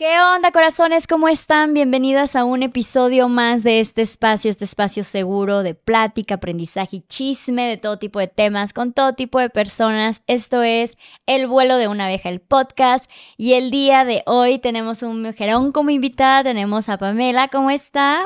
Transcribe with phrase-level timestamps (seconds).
[0.00, 1.06] ¿Qué onda, corazones?
[1.06, 1.74] ¿Cómo están?
[1.74, 7.00] Bienvenidas a un episodio más de este espacio, este espacio seguro de plática, aprendizaje y
[7.02, 10.22] chisme de todo tipo de temas con todo tipo de personas.
[10.26, 13.10] Esto es El vuelo de una abeja, el podcast.
[13.36, 16.44] Y el día de hoy tenemos un mujerón como invitada.
[16.44, 17.48] Tenemos a Pamela.
[17.48, 18.22] ¿Cómo está?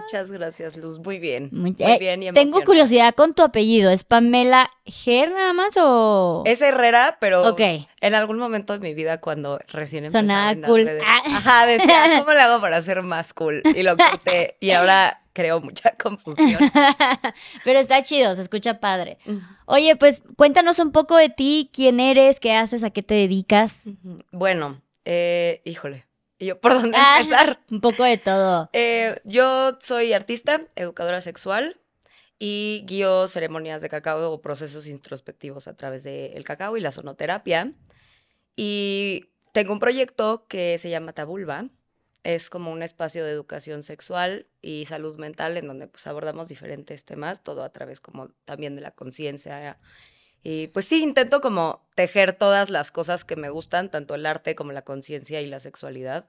[0.00, 0.98] Muchas gracias, Luz.
[0.98, 1.50] Muy bien.
[1.52, 3.90] Muy, Muy bien y Tengo curiosidad con tu apellido.
[3.90, 6.42] ¿Es Pamela Ger nada más o...?
[6.46, 7.60] Es Herrera, pero Ok.
[8.00, 10.88] en algún momento de mi vida cuando recién empezaba Sonaba cool.
[11.04, 11.17] Ah.
[11.26, 13.62] Ajá, decía, ¿cómo le hago para ser más cool?
[13.74, 16.58] Y lo corté y ahora creo mucha confusión.
[17.64, 19.18] Pero está chido, se escucha padre.
[19.66, 23.84] Oye, pues cuéntanos un poco de ti, quién eres, qué haces, a qué te dedicas.
[24.32, 26.06] Bueno, eh, híjole.
[26.40, 27.18] ¿Y yo por dónde Ah.
[27.20, 27.60] empezar?
[27.70, 28.70] Un poco de todo.
[28.72, 31.80] Eh, yo soy artista, educadora sexual
[32.38, 37.72] y guío ceremonias de cacao o procesos introspectivos a través del cacao y la sonoterapia.
[38.56, 39.26] Y
[39.58, 41.68] tengo un proyecto que se llama Tabulba.
[42.22, 47.04] Es como un espacio de educación sexual y salud mental en donde pues abordamos diferentes
[47.04, 49.80] temas, todo a través como también de la conciencia.
[50.44, 54.54] Y pues sí, intento como tejer todas las cosas que me gustan, tanto el arte
[54.54, 56.28] como la conciencia y la sexualidad,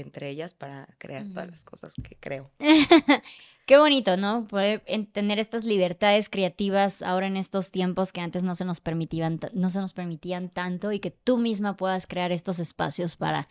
[0.00, 2.50] entre ellas para crear todas las cosas que creo.
[3.66, 4.46] Qué bonito, ¿no?
[4.48, 8.80] Poder en- tener estas libertades creativas ahora en estos tiempos que antes no se nos
[8.80, 13.48] permitían, no se nos permitían tanto y que tú misma puedas crear estos espacios para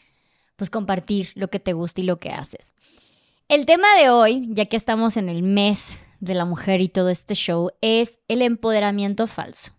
[0.56, 2.74] pues compartir lo que te gusta y lo que haces.
[3.48, 7.10] El tema de hoy, ya que estamos en el mes de la mujer y todo
[7.10, 9.72] este show, es el empoderamiento falso.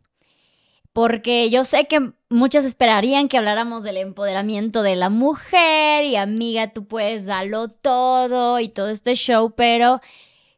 [0.98, 6.72] Porque yo sé que muchos esperarían que habláramos del empoderamiento de la mujer y amiga,
[6.72, 10.00] tú puedes darlo todo y todo este show, pero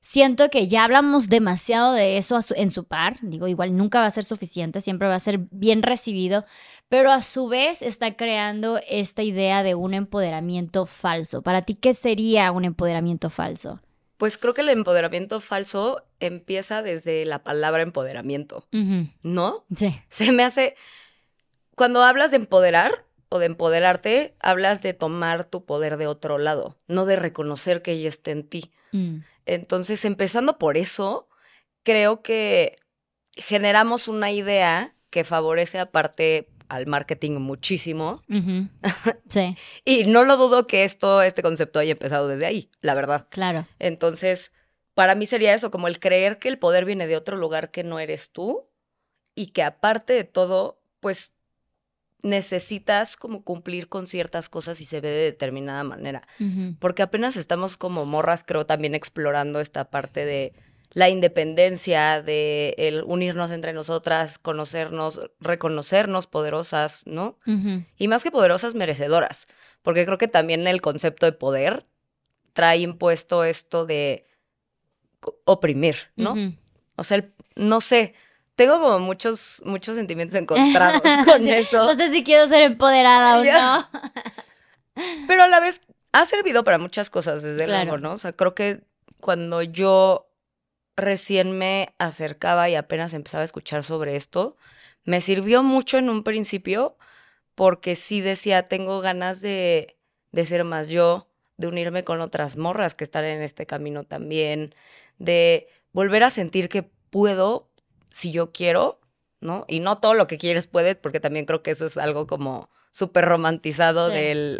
[0.00, 3.18] siento que ya hablamos demasiado de eso en su par.
[3.20, 6.46] Digo, igual nunca va a ser suficiente, siempre va a ser bien recibido,
[6.88, 11.42] pero a su vez está creando esta idea de un empoderamiento falso.
[11.42, 13.83] Para ti, ¿qué sería un empoderamiento falso?
[14.20, 18.67] Pues creo que el empoderamiento falso empieza desde la palabra empoderamiento,
[19.23, 19.64] ¿no?
[19.75, 19.98] Sí.
[20.11, 20.77] Se me hace...
[21.75, 26.77] Cuando hablas de empoderar o de empoderarte, hablas de tomar tu poder de otro lado,
[26.86, 28.70] no de reconocer que ella está en ti.
[28.92, 31.27] Mm, Entonces, empezando por eso,
[31.83, 32.77] creo que
[33.33, 38.23] generamos una idea que favorece aparte al marketing muchísimo.
[39.29, 43.27] Sí, Y no lo dudo que esto, este concepto haya empezado desde ahí, la verdad.
[43.31, 43.67] claro.
[43.79, 44.53] Entonces,
[44.95, 47.85] para mí sería eso, como el creer que el poder viene de otro lugar que
[47.85, 48.69] no eres tú
[49.35, 51.33] y que aparte de todo, pues
[52.23, 56.23] necesitas como cumplir con ciertas cosas y se ve de determinada manera.
[56.79, 60.52] Porque apenas estamos como morras, creo, también explorando esta parte de
[60.92, 67.39] la independencia, de el unirnos entre nosotras, conocernos, reconocernos poderosas, ¿no?
[67.96, 69.46] Y más que poderosas, merecedoras.
[69.83, 71.86] Porque creo que también el concepto de poder
[72.52, 74.27] trae impuesto esto de
[75.45, 76.34] oprimir, ¿no?
[76.96, 78.14] O sea, el- no sé,
[78.57, 81.84] tengo como muchos, muchos sentimientos encontrados con eso.
[81.84, 83.89] No sé si quiero ser empoderada o no.
[85.27, 85.80] Pero a la vez
[86.12, 87.84] ha servido para muchas cosas, desde Claro.
[87.92, 88.12] luego, ¿no?
[88.14, 88.83] O sea, creo que
[89.20, 90.30] cuando yo
[90.96, 94.56] recién me acercaba y apenas empezaba a escuchar sobre esto,
[95.05, 96.96] me sirvió mucho en un principio
[97.55, 99.96] porque sí decía, tengo ganas de,
[100.33, 104.74] de ser más yo, de unirme con otras morras que están en este camino también,
[105.18, 107.68] de volver a sentir que puedo
[108.11, 109.01] si yo quiero,
[109.40, 109.64] ¿no?
[109.68, 112.70] Y no todo lo que quieres puedes, porque también creo que eso es algo como
[112.90, 114.14] súper romantizado Sí.
[114.14, 114.58] del...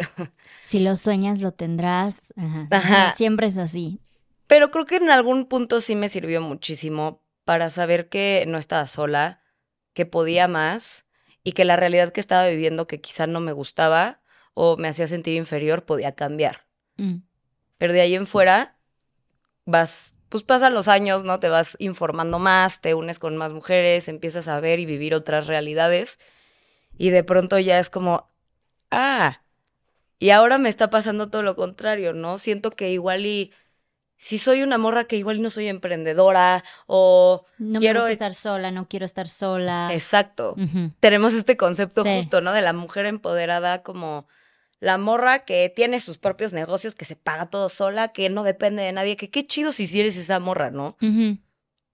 [0.63, 2.33] Si lo sueñas, lo tendrás.
[2.37, 2.67] Ajá.
[2.71, 3.13] Ajá.
[3.15, 3.99] Siempre es así.
[4.51, 8.85] Pero creo que en algún punto sí me sirvió muchísimo para saber que no estaba
[8.85, 9.41] sola,
[9.93, 11.05] que podía más
[11.41, 14.19] y que la realidad que estaba viviendo que quizá no me gustaba
[14.53, 16.67] o me hacía sentir inferior podía cambiar.
[16.97, 17.19] Mm.
[17.77, 18.75] Pero de ahí en fuera
[19.63, 21.39] vas, pues pasan los años, ¿no?
[21.39, 25.47] Te vas informando más, te unes con más mujeres, empiezas a ver y vivir otras
[25.47, 26.19] realidades
[26.97, 28.29] y de pronto ya es como,
[28.91, 29.43] ah,
[30.19, 32.37] y ahora me está pasando todo lo contrario, ¿no?
[32.37, 33.53] Siento que igual y
[34.21, 38.13] si soy una morra que igual no soy emprendedora o No Quiero me gusta e-
[38.13, 39.89] estar sola, no quiero estar sola.
[39.91, 40.55] exacto.
[40.99, 42.09] Tenemos este concepto Sí.
[42.17, 42.53] justo, ¿no?
[42.53, 44.27] De la mujer empoderada como
[44.79, 48.83] la morra que tiene sus propios negocios, que se paga todo sola, que no depende
[48.83, 50.97] de nadie, que qué chido si eres esa morra, ¿no?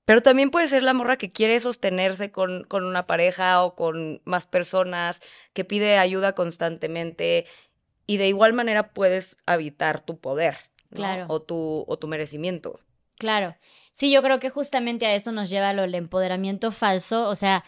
[0.04, 4.22] Pero también puede ser la morra que quiere sostenerse con, con una pareja o con
[4.26, 5.22] más personas,
[5.54, 7.46] que pide ayuda constantemente
[8.06, 10.58] y de igual manera puedes habitar tu poder,
[10.92, 10.98] ¿no?
[10.98, 11.26] Claro.
[11.30, 12.80] O tu, o tu merecimiento.
[13.18, 13.56] Claro.
[13.92, 17.28] Sí, yo creo que justamente a eso nos lleva lo del empoderamiento falso.
[17.28, 17.64] O sea,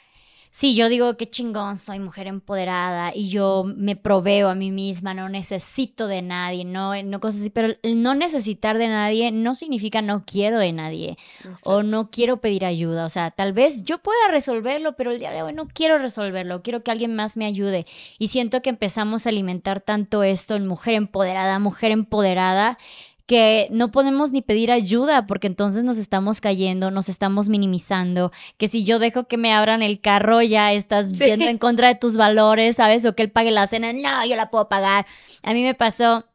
[0.52, 5.14] sí, yo digo que chingón, soy mujer empoderada y yo me proveo a mí misma,
[5.14, 9.56] no necesito de nadie, no, no cosas así, pero el no necesitar de nadie no
[9.56, 11.18] significa no quiero de nadie
[11.64, 15.32] o no quiero pedir ayuda, o sea, tal vez yo pueda resolverlo, pero el día
[15.32, 17.86] de hoy no quiero resolverlo, quiero que alguien más me ayude
[18.18, 22.78] y siento que empezamos a alimentar tanto esto en mujer empoderada, mujer empoderada,
[23.30, 28.68] que no podemos ni pedir ayuda porque entonces nos estamos cayendo, nos estamos minimizando, que
[28.68, 32.18] si yo dejo que me abran el carro ya estás viendo en contra de tus
[32.18, 33.06] valores, ¿sabes?
[33.06, 35.06] O que él pague la cena, no, yo la puedo pagar.
[35.44, 36.26] A mí me pasó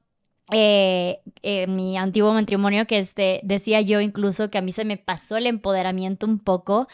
[0.53, 4.99] eh, eh, mi antiguo matrimonio que este, decía yo incluso que a mí se me
[4.99, 6.87] pasó el empoderamiento un poco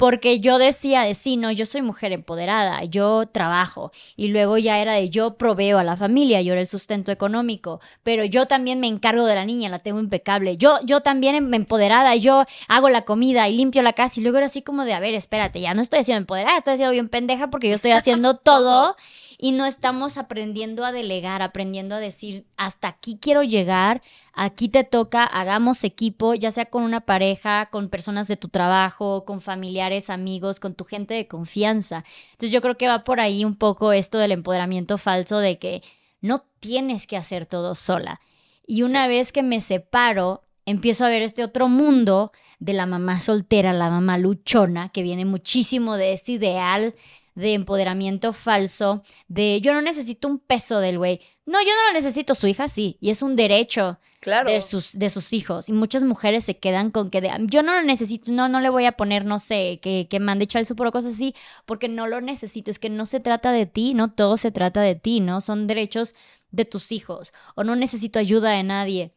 [0.00, 4.78] porque yo decía de sí, no, yo soy mujer empoderada, yo trabajo y luego ya
[4.78, 8.80] era de yo proveo a la familia, yo era el sustento económico, pero yo también
[8.80, 12.88] me encargo de la niña, la tengo impecable, yo, yo también me empoderada, yo hago
[12.88, 15.60] la comida y limpio la casa y luego era así como de, a ver, espérate,
[15.60, 18.96] ya no estoy haciendo empoderada, estoy haciendo bien pendeja porque yo estoy haciendo todo
[19.42, 24.02] y no estamos aprendiendo a delegar, aprendiendo a decir, hasta aquí quiero llegar,
[24.34, 29.24] aquí te toca, hagamos equipo, ya sea con una pareja, con personas de tu trabajo,
[29.24, 32.04] con familiares, amigos, con tu gente de confianza.
[32.32, 35.82] Entonces yo creo que va por ahí un poco esto del empoderamiento falso de que
[36.20, 38.20] no tienes que hacer todo sola.
[38.66, 43.18] Y una vez que me separo, empiezo a ver este otro mundo de la mamá
[43.18, 46.94] soltera, la mamá luchona, que viene muchísimo de este ideal
[47.40, 51.20] de empoderamiento falso, de yo no necesito un peso del güey.
[51.46, 54.50] No, yo no lo necesito, su hija sí, y es un derecho claro.
[54.50, 55.68] de, sus, de sus hijos.
[55.68, 58.84] Y muchas mujeres se quedan con que yo no lo necesito, no, no le voy
[58.84, 61.34] a poner, no sé, que, que mande echar el super o cosas así,
[61.66, 62.70] porque no lo necesito.
[62.70, 65.40] Es que no se trata de ti, no todo se trata de ti, ¿no?
[65.40, 66.14] Son derechos
[66.52, 69.12] de tus hijos, o no necesito ayuda de nadie.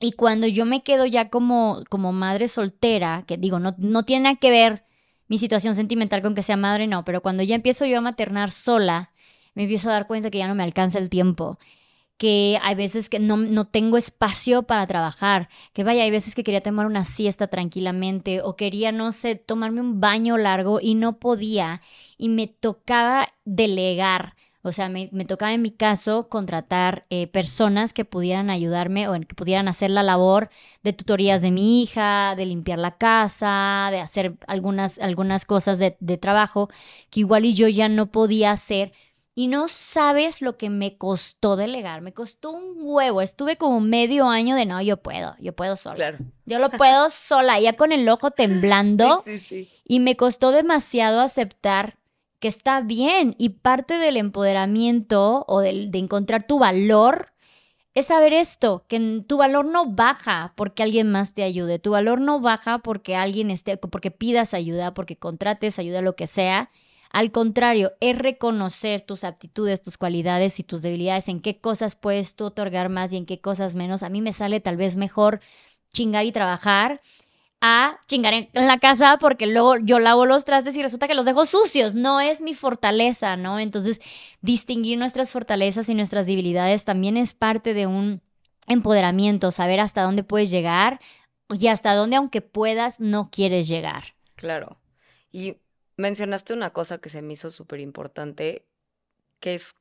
[0.00, 4.24] Y cuando yo me quedo ya como, como madre soltera, que digo, no, no tiene
[4.24, 4.84] nada que ver
[5.30, 8.50] mi situación sentimental con que sea madre, no, pero cuando ya empiezo yo a maternar
[8.50, 9.12] sola,
[9.54, 11.58] me empiezo a dar cuenta que ya no me alcanza el tiempo
[12.20, 16.44] que hay veces que no, no, tengo espacio para trabajar, que vaya, hay veces que
[16.44, 21.18] quería tomar una siesta tranquilamente o quería, no sé, tomarme un baño largo y no
[21.18, 21.80] podía
[22.18, 28.04] y me tocaba delegar o sea, me, tocaba en mi caso contratar eh, personas que
[28.04, 30.50] pudieran ayudarme o que pudieran hacer la labor
[30.82, 35.96] de tutorías de mi hija, de limpiar la casa, de hacer algunas, algunas cosas de,
[36.00, 36.68] de trabajo
[37.08, 38.92] que igual y yo ya no podía hacer.
[39.34, 42.02] Y no sabes lo que me costó delegar.
[42.02, 43.22] Me costó un huevo.
[43.22, 45.94] Estuve como medio año de no, yo puedo, yo puedo sola.
[45.96, 46.18] Claro.
[46.44, 49.22] Yo lo puedo sola, ya con el ojo temblando.
[49.24, 49.70] Sí, sí, sí.
[49.86, 51.96] Y me costó demasiado aceptar
[52.40, 57.32] que está bien y parte del empoderamiento o de encontrar tu valor
[57.94, 62.20] es saber esto, que tu valor no baja porque alguien más te ayude, tu valor
[62.20, 66.70] no baja porque alguien esté, porque pidas ayuda, porque contrates ayuda, lo que sea.
[67.10, 72.36] Al contrario, es reconocer tus aptitudes, tus cualidades y tus debilidades, en qué cosas puedes
[72.36, 74.04] tú otorgar más y en qué cosas menos.
[74.04, 75.40] A mí me sale tal vez mejor
[75.92, 77.00] chingar y trabajar
[77.60, 81.26] a chingar en la casa porque luego yo lavo los trastes y resulta que los
[81.26, 81.94] dejo sucios.
[81.94, 83.58] No es mi fortaleza, ¿no?
[83.58, 84.00] Entonces,
[84.40, 88.22] distinguir nuestras fortalezas y nuestras debilidades también es parte de un
[88.66, 91.00] empoderamiento, saber hasta dónde puedes llegar
[91.50, 94.14] y hasta dónde, aunque puedas, no quieres llegar.
[94.36, 94.78] Claro.
[95.32, 95.56] Y
[95.96, 98.64] mencionaste una cosa que se me hizo súper importante,
[99.38, 99.74] que es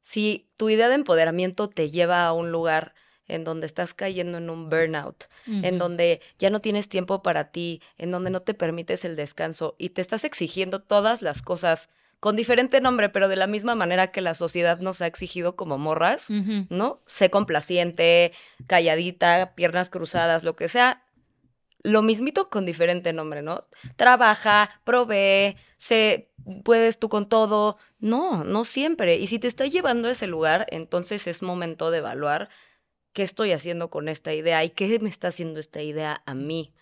[0.00, 2.94] si tu idea de empoderamiento te lleva a un lugar
[3.28, 7.80] en donde estás cayendo en un burnout, en donde ya no tienes tiempo para ti,
[7.98, 11.88] en donde no te permites el descanso y te estás exigiendo todas las cosas
[12.24, 15.76] con diferente nombre, pero de la misma manera que la sociedad nos ha exigido como
[15.76, 16.30] morras,
[16.70, 17.02] ¿no?
[17.04, 18.32] Sé complaciente,
[18.66, 21.02] calladita, piernas cruzadas, lo que sea.
[21.82, 23.60] Lo mismito con diferente nombre, ¿no?
[23.96, 26.30] Trabaja, provee, se
[26.64, 27.76] puedes tú con todo.
[27.98, 29.16] No, no siempre.
[29.16, 32.48] Y si te está llevando a ese lugar, entonces es momento de evaluar
[33.14, 36.74] qué estoy haciendo con esta idea y qué me está haciendo esta idea a mí,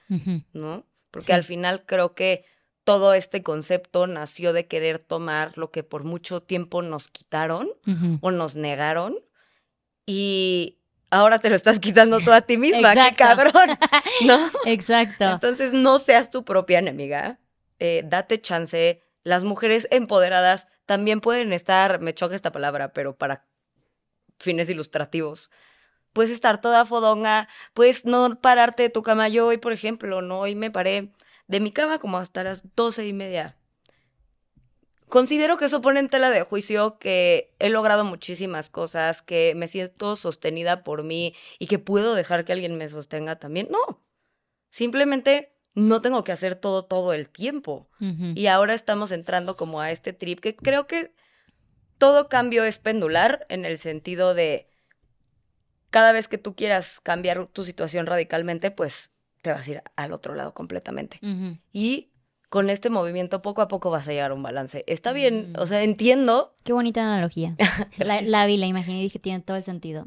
[0.53, 0.85] ¿no?
[1.12, 2.45] Porque al final creo que
[2.85, 7.69] todo este concepto nació de querer tomar lo que por mucho tiempo nos quitaron
[8.21, 9.15] o nos negaron
[10.07, 10.79] y
[11.11, 13.77] ahora te lo estás quitando tú a ti misma, qué cabrón,
[14.27, 14.51] ¿no?
[14.65, 15.25] Exacto.
[15.25, 17.39] Entonces no seas tu propia enemiga,
[17.79, 19.03] eh, date chance.
[19.23, 23.47] Las mujeres empoderadas también pueden estar, me choca esta palabra, pero para
[24.39, 25.51] fines ilustrativos,
[26.12, 29.28] puedes estar toda fodonga, puedes no pararte de tu cama.
[29.28, 31.12] Yo hoy, por ejemplo, no, hoy me paré
[31.47, 33.57] de mi cama como hasta las doce y media.
[35.09, 39.69] Considero que eso pone en tela de juicio que he logrado muchísimas cosas, que me
[39.69, 43.69] siento sostenida por mí y que puedo dejar que alguien me sostenga también.
[43.71, 44.02] No,
[44.71, 47.90] simplemente no tengo que hacer todo todo el tiempo.
[48.35, 51.14] Y ahora estamos entrando como a este trip que creo que
[51.99, 54.72] todo cambio es pendular en el sentido de
[55.93, 59.11] cada vez que tú quieras cambiar tu situación radicalmente, pues
[59.43, 61.21] te vas a ir al otro lado completamente.
[61.73, 62.09] Y
[62.49, 64.85] con este movimiento poco a poco vas a llegar a un balance.
[64.87, 65.61] Está bien, Mm.
[65.61, 67.57] o sea, entiendo, Qué bonita analogía.
[67.99, 70.07] la, vi, la imaginé y dije, tiene todo el sentido.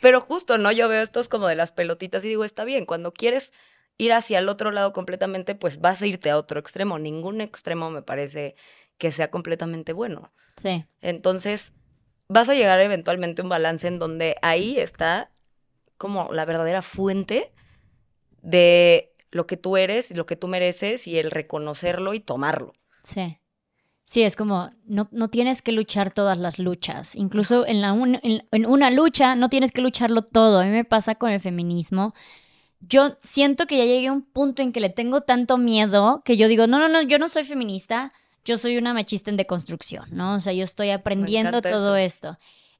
[0.00, 0.70] Pero justo, ¿no?
[0.72, 3.52] Yo veo estos como de las pelotitas y digo, está bien, cuando quieres
[3.98, 6.98] ir hacia el otro lado completamente, pues vas a irte a otro extremo.
[6.98, 8.54] Ningún extremo me parece
[8.98, 10.32] que sea completamente bueno.
[10.60, 10.84] Sí.
[11.00, 11.72] Entonces,
[12.28, 15.30] vas a llegar eventualmente a un balance en donde ahí está
[15.98, 17.52] como la verdadera fuente
[18.42, 22.72] de lo que tú eres y lo que tú mereces y el reconocerlo y tomarlo.
[23.02, 23.38] Sí.
[24.04, 27.14] Sí, es como, no, no tienes que luchar todas las luchas.
[27.14, 30.58] Incluso en, la un- en, en una lucha no tienes que lucharlo todo.
[30.60, 32.14] A mí me pasa con el feminismo.
[32.80, 36.36] Yo siento que ya llegué a un punto en que le tengo tanto miedo que
[36.36, 38.12] yo digo, no, no, no, yo no soy feminista,
[38.44, 40.34] yo soy una machista en deconstrucción, ¿no?
[40.34, 42.28] O sea, yo estoy aprendiendo todo eso.
[42.28, 42.38] esto.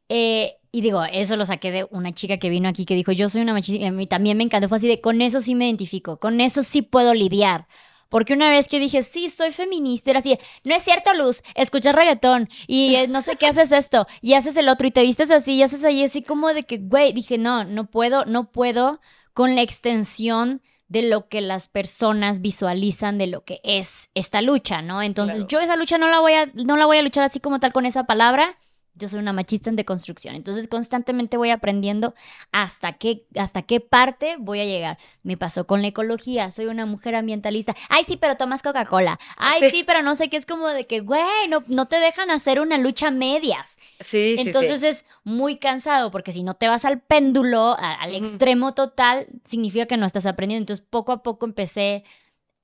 [0.08, 3.28] Eh, y digo, eso lo saqué de una chica que vino aquí que dijo, yo
[3.28, 5.54] soy una machista, y a mí también me encantó, fue así de, con eso sí
[5.54, 7.66] me identifico, con eso sí puedo lidiar.
[8.08, 11.94] Porque una vez que dije, sí, soy feminista, era así, no es cierto, Luz, escuchas
[11.94, 15.30] reggaetón y eh, no sé qué haces esto y haces el otro y te vistes
[15.30, 19.00] así y haces ahí así como de que, güey, dije, no, no puedo, no puedo
[19.32, 20.60] con la extensión
[20.92, 25.00] de lo que las personas visualizan de lo que es esta lucha, ¿no?
[25.02, 25.48] Entonces Claro.
[25.48, 27.72] yo esa lucha no la voy a, no la voy a luchar así como tal
[27.72, 28.58] con esa palabra.
[28.94, 32.14] Yo soy una machista en deconstrucción, entonces constantemente voy aprendiendo
[32.52, 34.98] hasta qué, hasta qué parte voy a llegar.
[35.22, 37.74] Me pasó con la ecología, soy una mujer ambientalista.
[37.88, 39.18] Ay, sí, pero tomas Coca-Cola.
[39.38, 39.70] Ay, Sí.
[39.70, 39.84] sí.
[39.84, 42.76] pero no sé qué es como de que, güey, no, no te dejan hacer una
[42.76, 43.78] lucha medias.
[44.00, 44.86] Sí, sí, Entonces sí.
[44.88, 49.86] es muy cansado porque si no te vas al péndulo, a- al extremo total, significa
[49.86, 50.62] que no estás aprendiendo.
[50.64, 52.04] Entonces poco a poco empecé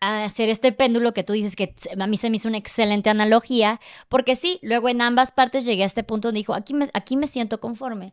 [0.00, 3.11] a hacer este péndulo que tú dices que a mí se me hizo una excelente
[3.11, 6.88] analogía, porque sí, luego en ambas partes llegué a este punto donde dijo, aquí me,
[6.95, 8.12] aquí me siento conforme.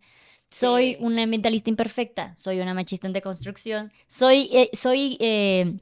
[0.49, 0.97] Soy Sí.
[0.99, 5.79] una ambientalista imperfecta, soy una machista en deconstrucción, soy, eh, soy eh,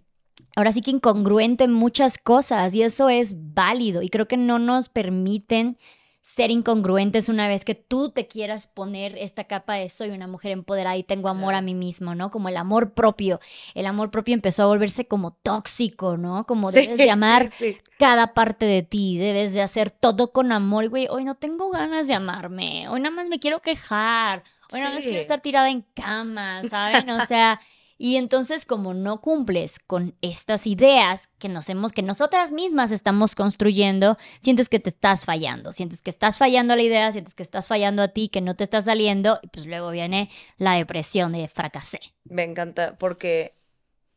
[0.55, 4.59] ahora sí que incongruente en muchas cosas y eso es válido y creo que no
[4.59, 5.77] nos permiten
[6.25, 10.51] ser incongruentes una vez que tú te quieras poner esta capa de soy una mujer
[10.53, 12.31] empoderada y tengo amor a mí mismo, ¿no?
[12.31, 13.41] Como el amor propio.
[13.75, 16.45] El amor propio empezó a volverse como tóxico, ¿no?
[16.45, 17.77] Como Sí, debes de amar sí, sí.
[17.99, 20.85] cada parte de ti, debes de hacer todo con amor.
[20.85, 24.79] Y, Güey, hoy no tengo ganas de amarme, hoy nada más me quiero quejar, hoy
[24.79, 27.09] nada más quiero estar tirada en cama, ¿saben?
[27.09, 27.59] O sea,
[28.03, 33.33] y entonces como no cumples con estas ideas que nos hemos, que nosotras mismas estamos
[33.33, 37.43] construyendo, sientes que te estás fallando, sientes que estás fallando a la idea, sientes que
[37.43, 41.31] estás fallando a ti, que no te está saliendo, y pues luego viene la depresión
[41.31, 42.01] de fracasé.
[42.25, 43.55] Me encanta porque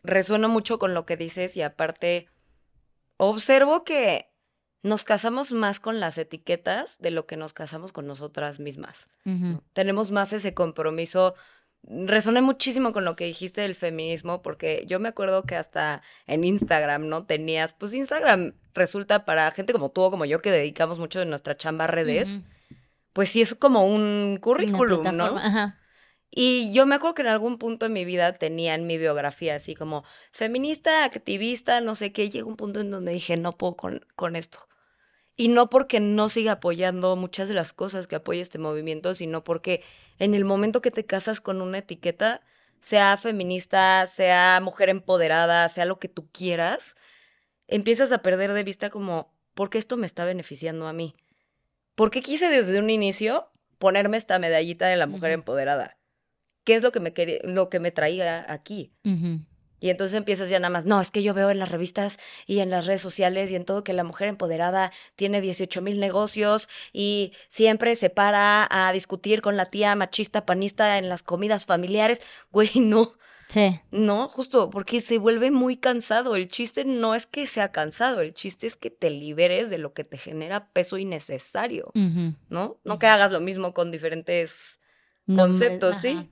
[0.03, 2.29] resueno mucho con lo que dices y aparte
[3.19, 4.33] observo que
[4.83, 9.07] nos casamos más con las etiquetas de lo que nos casamos con nosotras mismas.
[9.75, 11.37] Tenemos más ese compromiso.
[11.89, 16.45] Resoné muchísimo con lo que dijiste del feminismo porque yo me acuerdo que hasta en
[16.45, 17.25] Instagram, ¿no?
[17.25, 21.27] Tenías, pues Instagram resulta para gente como tú o como yo que dedicamos mucho de
[21.27, 22.41] nuestra chamba a redes,
[23.13, 25.39] pues sí es como un currículum, ¿no?
[25.39, 25.79] Ajá.
[26.31, 29.55] Y yo me acuerdo que en algún punto en mi vida tenía en mi biografía
[29.55, 32.29] así como feminista, activista, no sé qué.
[32.29, 34.69] Llegó un punto en donde dije, no puedo con, con esto.
[35.37, 39.45] Y no porque no siga apoyando muchas de las cosas que apoya este movimiento, sino
[39.45, 39.83] porque
[40.19, 42.41] en el momento que te casas con una etiqueta,
[42.81, 46.97] sea feminista, sea mujer empoderada, sea lo que tú quieras,
[47.67, 51.15] empiezas a perder de vista como, ¿por qué esto me está beneficiando a mí?
[51.95, 55.99] ¿Por qué quise desde un inicio ponerme esta medallita de la mujer empoderada?
[56.65, 58.93] ¿Qué es lo que me quería, lo que me traía aquí?
[59.81, 62.61] Y entonces empiezas ya nada más, no, es que yo veo en las revistas y
[62.61, 66.69] en las redes sociales y en todo que la mujer empoderada tiene 18 mil negocios
[66.93, 72.23] y siempre se para a discutir con la tía machista panista en las comidas familiares.
[72.53, 73.13] Güey, no,
[73.49, 73.79] Sí.
[73.93, 76.35] no, justo porque se vuelve muy cansado.
[76.35, 79.93] El chiste no es que sea cansado, el chiste es que te liberes de lo
[79.93, 81.93] que te genera peso innecesario.
[82.49, 82.79] ¿no?
[82.83, 84.81] No que hagas lo mismo con diferentes
[85.27, 86.29] conceptos, ¿sí?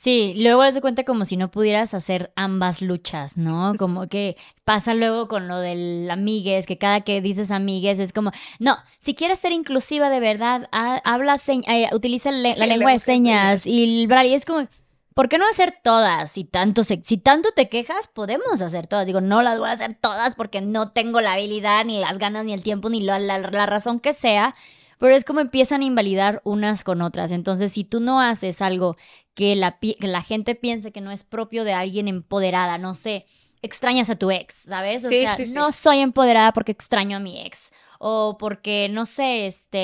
[0.00, 3.72] Sí, luego das cuenta como si no pudieras hacer ambas luchas, ¿no?
[3.76, 8.30] Como que pasa luego con lo del amigues, que cada que dices amigues es como,
[8.60, 11.34] no, si quieres ser inclusiva de verdad, ha- habla,
[11.66, 13.62] eh, utiliza le- Sí, la lengua de señas.
[13.62, 14.68] señas y el braille es como,
[15.14, 16.30] ¿por qué no hacer todas?
[16.30, 19.04] Si tanto, se- si tanto te quejas, podemos hacer todas.
[19.04, 22.44] Digo, no las voy a hacer todas porque no tengo la habilidad, ni las ganas,
[22.44, 24.54] ni el tiempo, ni la, la- la razón que sea.
[24.98, 27.30] Pero es como empiezan a invalidar unas con otras.
[27.30, 28.96] Entonces, si tú no haces algo
[29.34, 33.26] que la, que la gente piense que no es propio de alguien empoderada, no sé,
[33.62, 35.04] extrañas a tu ex, ¿sabes?
[35.04, 35.52] O Sí, sea, sí, sí.
[35.52, 37.70] no soy empoderada porque extraño a mi ex.
[37.98, 39.78] O porque, no sé, este,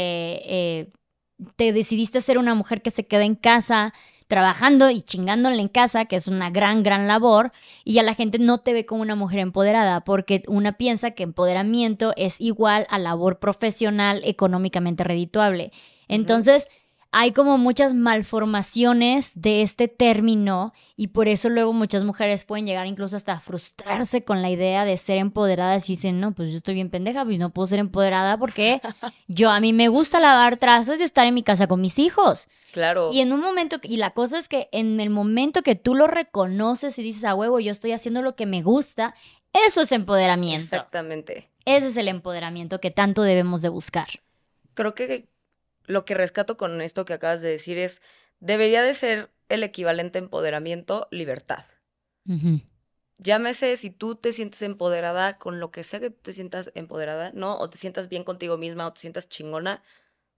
[0.83, 0.93] eh,
[1.57, 3.93] te decidiste ser una mujer que se queda en casa
[4.27, 7.53] trabajando y chingándole en casa, que es una gran, gran labor,
[7.85, 11.23] y ya la gente no te ve como una mujer empoderada, porque una piensa que
[11.23, 15.73] empoderamiento es igual a labor profesional económicamente redituable.
[16.09, 16.69] Entonces,
[17.17, 22.89] hay como muchas malformaciones de este término y por eso luego muchas mujeres pueden llegar
[22.89, 26.57] incluso hasta a frustrarse con la idea de ser empoderadas y dicen, no, pues yo
[26.57, 28.81] estoy bien pendeja, pues no puedo ser empoderada porque
[29.29, 32.49] yo a mí me gusta lavar trastes y estar en mi casa con mis hijos.
[32.73, 33.11] Claro.
[33.13, 36.09] Y en un momento, y la cosa es que en el momento que tú lo
[36.09, 39.15] reconoces y dices, a huevo, yo estoy haciendo lo que me gusta,
[39.53, 40.65] eso es empoderamiento.
[40.65, 41.49] Exactamente.
[41.65, 44.09] Ese es el empoderamiento que tanto debemos de buscar.
[44.75, 45.29] Creo que
[45.85, 48.03] lo que rescato con esto que acabas de decir es,
[48.41, 51.65] debería de ser el equivalente empoderamiento, libertad.
[53.19, 57.57] Llámese si tú te sientes empoderada con lo que sea que te sientas empoderada, ¿no?
[57.59, 59.83] O te sientas bien contigo misma o te sientas chingona,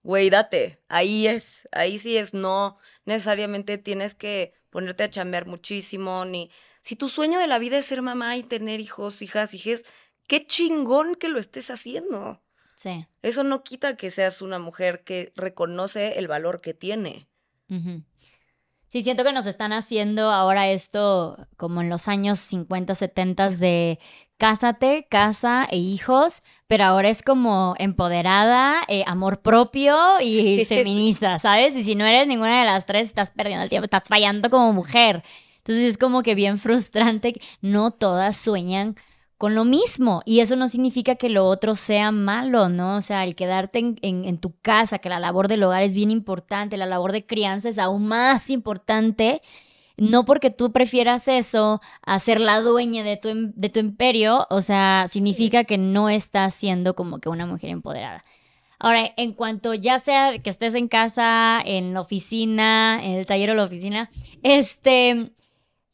[0.03, 0.81] güey, date.
[0.87, 6.51] Ahí es, ahí sí es, no necesariamente tienes que ponerte a chambear muchísimo, ni...
[6.81, 9.85] Si tu sueño de la vida es ser mamá y tener hijos, hijas, hijes,
[10.27, 12.41] qué chingón que lo estés haciendo.
[12.77, 13.07] Sí.
[13.23, 17.27] Eso no quita que seas una mujer que reconoce el valor que tiene.
[17.69, 18.03] Ujú.
[18.89, 23.99] Sí, siento que nos están haciendo ahora esto como en los años 50, 70 de
[24.37, 30.65] cásate, casa e hijos, pero ahora es como empoderada, eh, amor propio y sí.
[30.65, 31.75] feminista, ¿sabes?
[31.75, 34.71] Y si no eres ninguna de las tres, estás perdiendo el tiempo, estás fallando como
[34.71, 35.23] mujer.
[35.57, 38.95] Entonces es como que bien frustrante, no todas sueñan
[39.37, 40.21] con lo mismo.
[40.25, 42.95] Y eso no significa que lo otro sea malo, ¿no?
[42.97, 45.93] O sea, el quedarte en, en- en tu casa, que la labor del hogar es
[45.95, 49.41] bien importante, la labor de crianza es aún más importante.
[49.97, 54.45] No porque tú prefieras eso a ser la dueña de tu, em- de tu imperio,
[54.51, 58.23] o sea, significa que no estás siendo como que una mujer empoderada.
[58.79, 63.49] Ahora, en cuanto ya sea que estés en casa, en la oficina, en el taller
[63.49, 64.11] o la oficina,
[64.43, 65.31] este,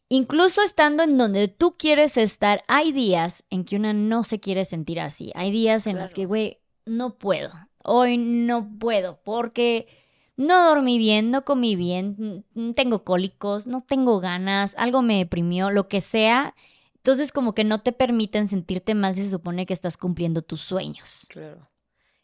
[0.10, 4.66] incluso estando en donde tú quieres estar, hay días en que una no se quiere
[4.66, 5.32] sentir así.
[5.36, 6.16] Hay días en los Claro.
[6.16, 7.52] que, güey, no puedo.
[7.84, 9.88] Hoy no puedo porque
[10.36, 15.88] no dormí bien, no comí bien, tengo cólicos, no tengo ganas, algo me deprimió, lo
[15.88, 16.56] que sea.
[16.96, 20.62] Entonces como que no te permiten sentirte mal si se supone que estás cumpliendo tus
[20.62, 21.28] sueños.
[21.30, 21.70] Claro.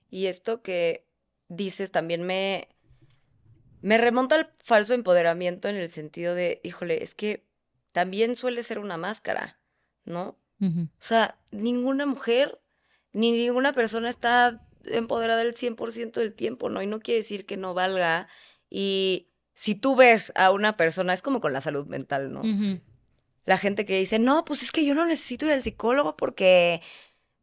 [0.10, 1.06] Y esto que
[1.50, 2.70] dices también me,
[3.82, 7.49] me remonta al falso empoderamiento en el sentido de, híjole, es que
[7.92, 9.60] también suele ser una máscara,
[10.06, 10.38] ¿no?
[10.62, 12.60] O sea, ninguna mujer
[13.14, 16.82] ni ninguna persona está empoderada el 100% del tiempo, ¿no?
[16.82, 18.28] Y no quiere decir que no valga.
[18.70, 22.42] Y si tú ves a una persona, es como con la salud mental, ¿no?
[23.46, 26.82] La gente que dice, no, pues es que yo no necesito ir al psicólogo porque,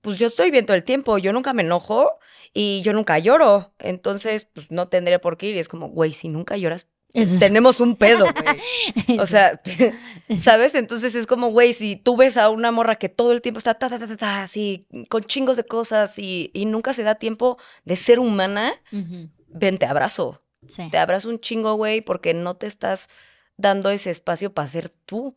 [0.03, 2.19] pues yo estoy bien todo el tiempo, yo nunca me enojo
[2.55, 3.75] y yo nunca lloro.
[3.79, 5.57] Entonces, pues no tendré por qué ir.
[5.57, 9.19] Y es como, güey, si nunca lloras, Eso tenemos un pedo, güey.
[9.21, 9.59] O sea,
[10.38, 10.75] ¿sabes?
[10.75, 13.75] Entonces es como, güey, si tú ves a una morra que todo el tiempo está
[13.75, 17.14] ta, ta, ta, ta, ta, así, con chingos de cosas y, y nunca se da
[17.14, 19.31] tiempo de ser humana, Ujú.
[19.49, 20.42] ven, te abrazo.
[20.69, 20.88] Sí.
[20.90, 23.09] Te abrazo un chingo, güey, porque no te estás
[23.57, 25.37] dando ese espacio para ser tú.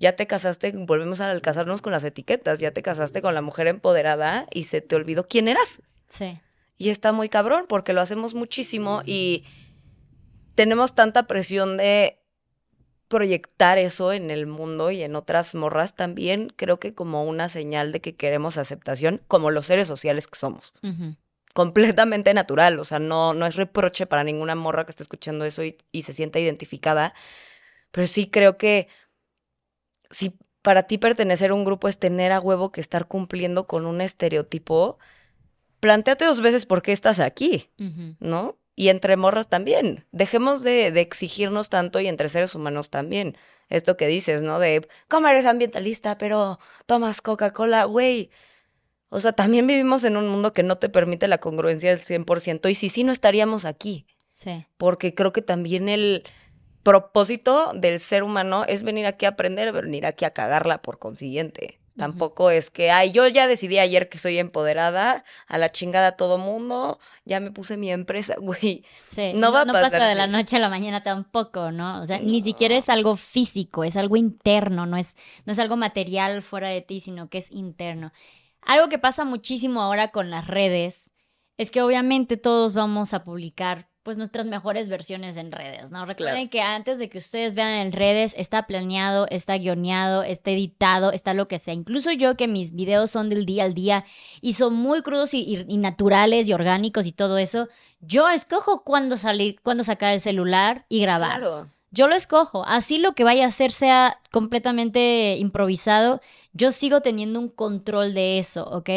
[0.00, 3.68] Ya te casaste, volvemos a casarnos con las etiquetas, ya te casaste con la mujer
[3.68, 5.82] empoderada y se te olvidó quién eras.
[6.08, 6.40] Sí.
[6.78, 9.44] Y está muy cabrón porque lo hacemos muchísimo y
[10.54, 12.18] tenemos tanta presión de
[13.08, 17.92] proyectar eso en el mundo y en otras morras también, creo que como una señal
[17.92, 20.72] de que queremos aceptación como los seres sociales que somos.
[21.52, 25.62] Completamente natural, o sea, no, no es reproche para ninguna morra que esté escuchando eso
[25.62, 27.12] y, y se sienta identificada,
[27.90, 28.88] pero sí creo que
[30.10, 33.84] si para ti pertenecer a un grupo es tener a huevo que estar cumpliendo con
[33.84, 34.98] un estereotipo,
[35.80, 37.68] planteate dos veces por qué estás aquí.
[38.20, 38.56] ¿no?
[38.82, 40.06] Y entre morras también.
[40.10, 43.36] Dejemos de, de exigirnos tanto y entre seres humanos también.
[43.68, 44.58] Esto que dices, ¿no?
[44.58, 47.84] De, ¿cómo eres ambientalista, pero tomas Coca-Cola?
[47.84, 48.30] Güey.
[49.08, 52.68] O sea, también vivimos en un mundo que no te permite la congruencia del 100%
[52.70, 54.04] y si sí, no estaríamos aquí.
[54.30, 54.66] Sí.
[54.78, 56.24] Porque creo que también el
[56.82, 61.78] propósito del ser humano es venir aquí a aprender, venir aquí a cagarla por consiguiente.
[62.02, 66.36] Tampoco es que, ay, yo ya decidí ayer que soy empoderada, a la chingada todo
[66.36, 68.84] mundo, ya me puse mi empresa, güey.
[69.06, 72.00] Sí, No va a no pasa pasar de la noche a la mañana tampoco, ¿no?
[72.00, 75.76] O sea, ni siquiera es algo físico, es algo interno, no es, no es algo
[75.76, 78.12] material fuera de ti, sino que es interno.
[78.62, 81.12] Algo que pasa muchísimo ahora con las redes
[81.56, 86.04] es que obviamente todos vamos a publicar pues nuestras mejores versiones en redes, ¿no?
[86.06, 91.12] Recuerden que antes de que ustedes vean en redes, está planeado, está guioneado, está editado,
[91.12, 91.72] está lo que sea.
[91.74, 94.04] Incluso yo que mis videos son del día al día
[94.40, 97.68] y son muy crudos y, naturales y orgánicos y todo eso,
[98.00, 101.38] yo escojo cuándo salir, cuándo sacar el celular y grabar.
[101.38, 101.70] Claro.
[101.92, 102.64] Yo lo escojo.
[102.66, 106.20] Así lo que vaya a hacer sea completamente improvisado,
[106.54, 108.88] yo sigo teniendo un control de eso, ¿ok?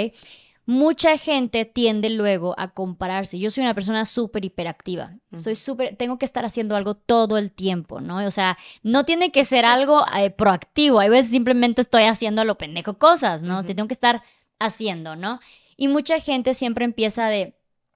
[0.65, 3.39] Mucha gente tiende luego a compararse.
[3.39, 5.17] Yo soy una persona súper hiperactiva.
[5.32, 8.25] Soy súper, tengo que estar haciendo algo todo el tiempo, ¿no?
[8.25, 10.99] O sea, no tiene que ser algo eh, proactivo.
[10.99, 13.60] Hay veces simplemente estoy haciendo a lo pendejo cosas, ¿no?
[13.60, 14.23] O sea, tengo que estar
[14.60, 15.39] haciendo, ¿no?
[15.78, 17.56] Y mucha gente siempre empieza de,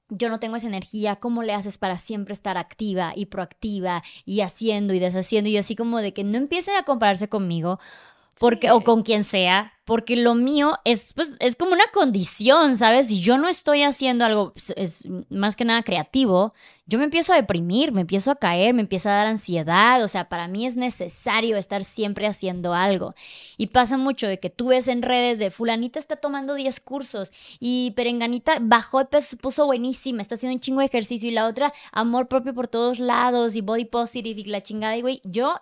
[0.09, 4.41] yo no tengo esa energía, ¿cómo le haces para siempre estar activa y proactiva y
[4.41, 5.49] haciendo y deshaciendo?
[5.49, 7.79] Y así como de que no empiecen a compararse conmigo
[8.39, 13.07] porque, o con quien sea, porque lo mío es, pues, es como una condición, ¿sabes?
[13.07, 16.53] Si yo no estoy haciendo algo, pues, es más que nada creativo,
[16.85, 20.07] yo me empiezo a deprimir, me empiezo a caer, me empieza a dar ansiedad, o
[20.07, 23.13] sea, para mí es necesario estar siempre haciendo algo.
[23.57, 27.31] Y pasa mucho de que tú ves en redes de fulanita está tomando 10 cursos
[27.59, 31.31] y perenganita bajó de peso, se puso buenísima, está haciendo un chingo de ejercicio y
[31.31, 35.21] la otra amor propio por todos lados y body positive y la chingada y güey,
[35.23, 35.55] yo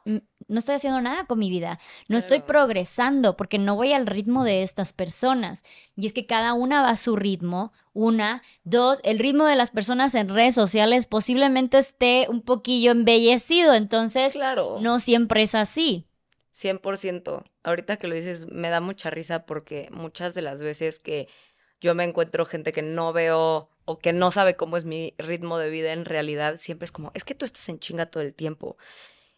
[0.47, 4.43] no estoy haciendo nada con mi vida, no estoy progresando porque no voy al ritmo
[4.43, 5.63] de estas personas.
[5.95, 7.73] Y es que cada una va a su ritmo.
[7.93, 13.73] Una, dos, el ritmo de las personas en redes sociales posiblemente esté un poquillo embellecido,
[13.73, 14.77] entonces claro.
[14.79, 16.05] no siempre es así.
[16.53, 17.43] 100%.
[17.63, 21.27] Ahorita que lo dices, me da mucha risa porque muchas de las veces que
[21.79, 25.57] yo me encuentro gente que no veo o que no sabe cómo es mi ritmo
[25.57, 28.33] de vida en realidad, siempre es como, es que tú estás en chinga todo el
[28.33, 28.77] tiempo.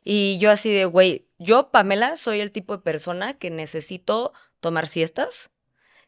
[0.04, 4.88] Y yo así de, güey, yo, Pamela, soy el tipo de persona que necesito tomar
[4.88, 5.52] siestas,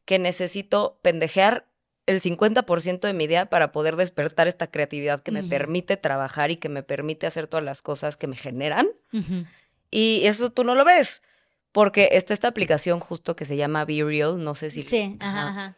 [0.06, 1.67] que necesito pendejear
[2.06, 6.58] el 50% de mi día para poder despertar esta creatividad que me permite trabajar y
[6.58, 8.88] que me permite hacer todas las cosas que me generan.
[9.89, 11.21] Y eso tú no lo ves,
[11.71, 14.84] porque está esta aplicación justo que se llama Be Real, no sé si...
[14.84, 15.77] Sí, ajá, ajá.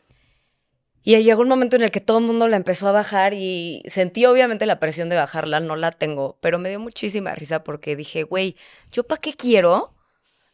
[1.03, 3.83] Y llegó un momento en el que todo el mundo la empezó a bajar y
[3.87, 7.97] sentí obviamente la presión de bajarla, no la tengo, pero me dio muchísima risa porque
[7.97, 8.55] dije, güey,
[8.89, 9.93] ¿yo para qué quiero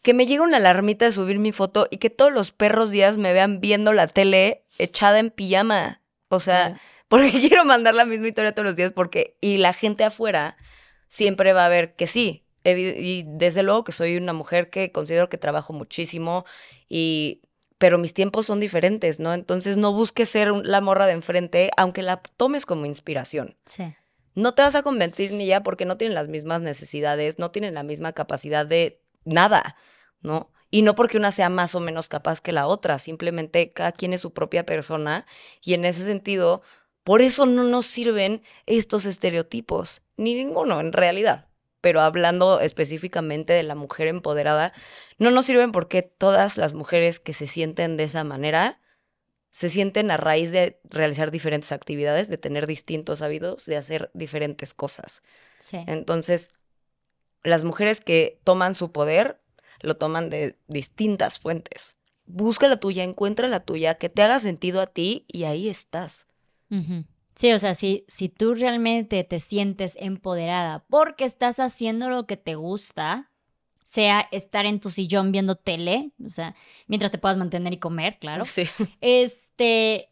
[0.02, 3.18] que me llegue una alarmita de subir mi foto y que todos los perros días
[3.18, 6.02] me vean viendo la tele echada en pijama?
[6.30, 10.04] O sea, porque quiero mandar la misma historia todos los días porque, y la gente
[10.04, 10.58] afuera
[11.08, 12.46] siempre va a ver que sí.
[12.64, 16.46] Y desde luego que soy una mujer que considero que trabajo muchísimo
[16.88, 17.42] y
[17.80, 19.34] pero mis tiempos son diferentes, ¿no?
[19.34, 23.58] Entonces no busques ser la morra de enfrente, aunque la tomes como inspiración.
[23.66, 23.96] Sí.
[24.36, 27.74] No te vas a convertir en ella porque no tienen las mismas necesidades, no tienen
[27.74, 29.78] la misma capacidad de nada,
[30.22, 30.52] ¿no?
[30.70, 34.14] Y no porque una sea más o menos capaz que la otra, simplemente cada quien
[34.14, 35.26] es su propia persona
[35.64, 36.62] y en ese sentido,
[37.04, 41.49] por eso no nos sirven estos estereotipos, ni ninguno en realidad
[41.82, 44.74] pero hablando específicamente de la mujer empoderada,
[45.18, 48.80] no nos sirven porque todas las mujeres que se sienten de esa manera
[49.50, 54.74] se sienten a raíz de realizar diferentes actividades, de tener distintos hábitos, de hacer diferentes
[54.74, 55.24] cosas.
[55.72, 56.52] Entonces,
[57.44, 59.42] las mujeres que toman su poder
[59.82, 61.98] lo toman de distintas fuentes.
[62.26, 66.28] Busca la tuya, encuentra la tuya, que te haga sentido a ti y ahí estás.
[67.40, 72.36] Sí, o sea, si, si tú realmente te sientes empoderada porque estás haciendo lo que
[72.36, 73.32] te gusta,
[73.82, 76.54] sea estar en tu sillón viendo tele, o sea,
[76.88, 78.44] mientras te puedas mantener y comer, claro.
[78.44, 78.64] Sí.
[79.00, 80.10] Este,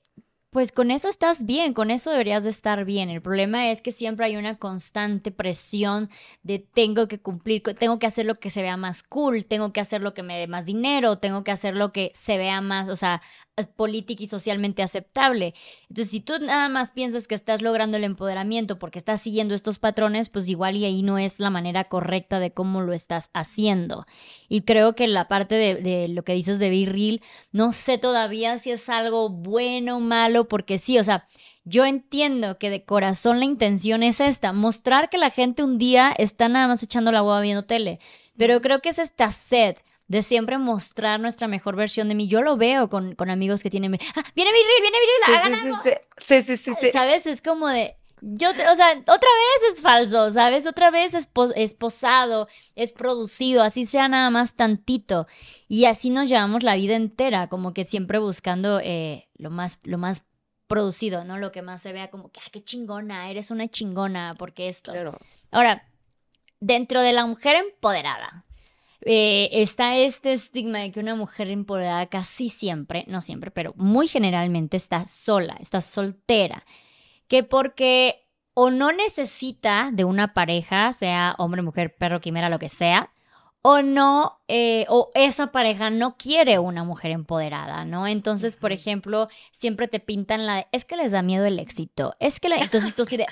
[0.52, 3.10] pues con eso estás bien, con eso deberías de estar bien.
[3.10, 6.10] El problema es que siempre hay una constante presión
[6.44, 9.82] de tengo que cumplir, tengo que hacer lo que se vea más cool, tengo que
[9.82, 12.88] hacer lo que me dé más dinero, tengo que hacer lo que se vea más,
[12.88, 13.22] o sea,
[13.66, 15.56] política y socialmente aceptable.
[15.90, 19.80] Entonces, si tú nada más piensas que estás logrando el empoderamiento porque estás siguiendo estos
[19.80, 24.06] patrones, pues igual y ahí no es la manera correcta de cómo lo estás haciendo.
[24.48, 28.72] Y creo que la parte de, lo que dices de Be no sé todavía si
[28.72, 31.28] es algo bueno o malo, porque sí, o sea,
[31.64, 36.14] yo entiendo que de corazón la intención es esta, mostrar que la gente un día
[36.18, 38.00] está nada más echando la hueva viendo tele.
[38.38, 39.76] Pero creo que es esta sed
[40.08, 42.28] de siempre mostrar nuestra mejor versión de mí.
[42.28, 43.96] Yo lo veo con, con amigos que tienen...
[43.96, 47.26] ¡Ah, viene Virril, viene Virril, sí, sí, sí, sí, sí, ¿Sabes?
[47.26, 47.98] Es como de...
[48.22, 50.66] Yo, o sea, otra vez es falso, ¿sabes?
[50.66, 55.28] Otra vez es, es posado, es producido, así sea nada más tantito.
[55.68, 60.00] Y así nos llevamos la vida entera, como que siempre buscando eh, lo, más, lo
[60.00, 60.26] más
[60.66, 61.38] producido, ¿no?
[61.38, 64.94] Lo que más se vea como que, ah, qué chingona, eres una chingona, porque esto.
[65.52, 65.88] Ahora,
[66.60, 68.47] dentro de la mujer empoderada,
[69.02, 74.08] eh, está este estigma de que una mujer empoderada casi siempre, no siempre, pero muy
[74.08, 76.66] generalmente está sola, está soltera.
[77.28, 82.70] Que porque o no necesita de una pareja, sea hombre, mujer, perro, quimera, lo que
[82.70, 83.12] sea,
[83.70, 88.08] o no, eh, o esa pareja no quiere una mujer empoderada, ¿no?
[88.08, 92.40] Entonces, por ejemplo, siempre te pintan la, es que les da miedo el éxito, es
[92.40, 93.26] que la, entonces tú sí de,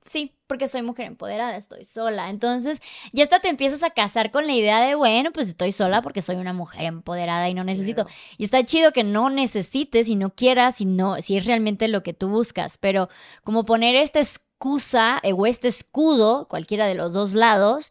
[0.00, 2.30] sí, porque soy mujer empoderada, estoy sola.
[2.30, 2.80] Entonces,
[3.12, 6.22] ya hasta te empiezas a casar con la idea de, bueno, pues estoy sola porque
[6.22, 8.06] soy una mujer empoderada y no necesito.
[8.38, 12.04] Y está chido que no necesites y no quieras y no, si es realmente lo
[12.04, 13.08] que tú buscas, pero
[13.42, 17.90] como poner esta excusa eh, o este escudo, cualquiera de los dos lados,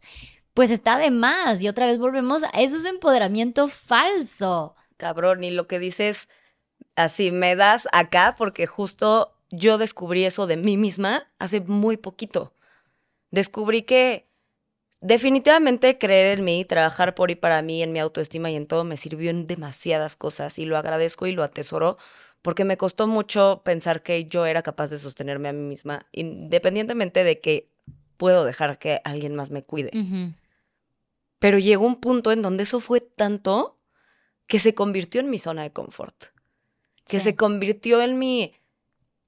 [0.54, 1.60] pues está de más.
[1.60, 4.74] Y otra vez volvemos a eso es empoderamiento falso.
[4.96, 6.28] Cabrón, y lo que dices,
[6.96, 12.54] así me das acá porque justo yo descubrí eso de mí misma hace muy poquito.
[13.30, 14.28] Descubrí que
[15.00, 18.84] definitivamente creer en mí, trabajar por y para mí, en mi autoestima y en todo,
[18.84, 21.98] me sirvió en demasiadas cosas y lo agradezco y lo atesoro
[22.42, 27.24] porque me costó mucho pensar que yo era capaz de sostenerme a mí misma, independientemente
[27.24, 27.70] de que
[28.18, 29.90] puedo dejar que alguien más me cuide.
[31.38, 33.78] Pero llegó un punto en donde eso fue tanto
[34.46, 36.26] que se convirtió en mi zona de confort.
[37.06, 38.54] Que se convirtió en mi...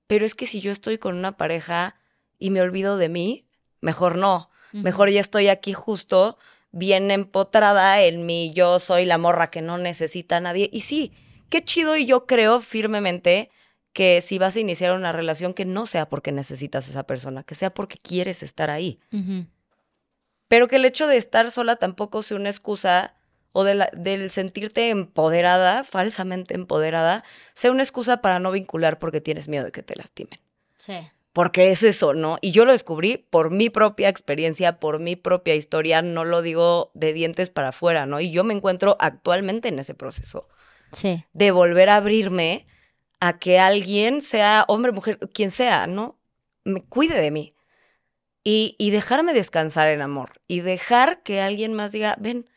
[0.06, 1.96] Pero es que si yo estoy con una pareja
[2.38, 3.46] y me olvido de mí,
[3.80, 4.50] mejor no.
[4.72, 6.38] Mejor ya estoy aquí justo
[6.70, 10.68] bien empotrada en mi yo soy la morra que no necesita a nadie.
[10.72, 11.12] Y sí,
[11.48, 13.50] qué chido y yo creo firmemente
[13.92, 17.44] que si vas a iniciar una relación que no sea porque necesitas a esa persona,
[17.44, 19.00] que sea porque quieres estar ahí
[20.48, 23.14] pero que el hecho de estar sola tampoco sea una excusa
[23.52, 29.48] o de del sentirte empoderada, falsamente empoderada, sea una excusa para no vincular porque tienes
[29.48, 30.38] miedo de que te lastimen.
[30.76, 30.94] Sí.
[31.32, 32.38] Porque es eso, ¿no?
[32.40, 36.90] Y yo lo descubrí por mi propia experiencia, por mi propia historia, no lo digo
[36.94, 38.20] de dientes para afuera, ¿no?
[38.20, 40.48] Y yo me encuentro actualmente en ese proceso.
[40.92, 41.24] Sí.
[41.32, 42.66] De volver a abrirme
[43.20, 46.18] a que alguien, sea hombre, mujer, quien sea, ¿no?
[46.64, 47.55] Me cuide de mí
[48.48, 52.48] y, dejarme descansar en amor y dejar que alguien más diga, ven,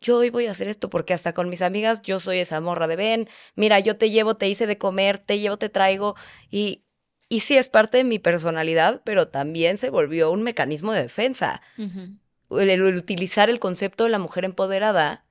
[0.00, 2.88] yo hoy voy a hacer esto porque hasta con mis amigas yo soy esa morra
[2.88, 6.16] de ven, mira, yo te llevo, te hice de comer, te llevo, te traigo
[6.50, 6.82] y,
[7.28, 11.62] y sí es parte de mi personalidad, pero también se volvió un mecanismo de defensa.
[12.50, 15.24] el, utilizar el concepto de la mujer empoderada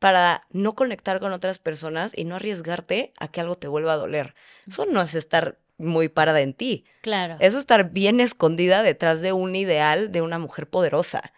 [0.00, 3.98] para no conectar con otras personas y no arriesgarte a que algo te vuelva a
[3.98, 4.34] doler.
[4.66, 6.84] Eso no es estar muy parada en ti.
[7.00, 7.36] Claro.
[7.40, 11.32] Eso estar bien escondida detrás de un ideal de una mujer poderosa.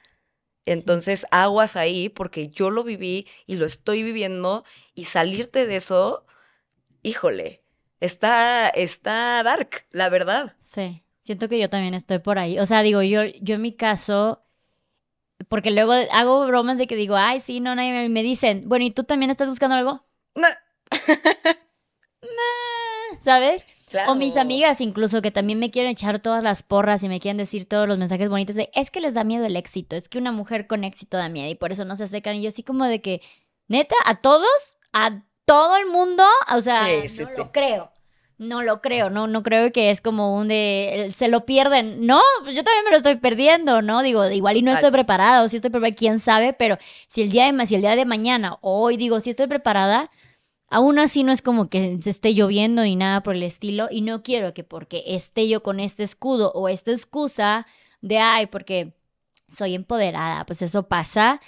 [0.67, 6.27] Entonces, aguas ahí porque yo lo viví y lo estoy viviendo y salirte de eso,
[7.03, 7.61] híjole,
[8.01, 10.57] está, está dark, la verdad.
[10.63, 12.59] Sí, siento que yo también estoy por ahí.
[12.59, 14.45] O sea, digo, yo, yo en mi caso,
[15.49, 18.85] porque luego hago bromas de que digo, ay, sí, no, no, y me dicen, bueno,
[18.85, 20.05] ¿y tú también estás buscando algo?
[20.35, 20.49] No.
[23.25, 23.67] ¿Sabes?
[24.07, 27.39] O mis amigas incluso que también me quieren echar todas las porras y me quieren
[27.39, 30.19] decir todos los mensajes bonitos de es que les da miedo el éxito, es que
[30.19, 32.37] una mujer con éxito da miedo y por eso no se acercan.
[32.37, 33.21] Y yo así como de que,
[33.69, 36.25] neta, a todos, a todo el mundo,
[36.55, 37.93] o sea, no lo creo.
[38.39, 42.07] No lo creo, no, no creo que es como un de se lo pierden.
[42.07, 44.01] No, pues yo también me lo estoy perdiendo, ¿no?
[44.01, 47.31] Digo, igual y no estoy preparada, o si estoy preparada, quién sabe, pero si el
[47.31, 50.11] día de si el día de mañana, hoy digo, si estoy preparada,
[50.71, 54.03] Aún así no es como que se esté lloviendo ni nada por el estilo y
[54.03, 57.67] no quiero que porque esté yo con este escudo o esta excusa
[58.01, 58.95] de, ay, porque
[59.49, 61.41] soy empoderada, pues eso pasa,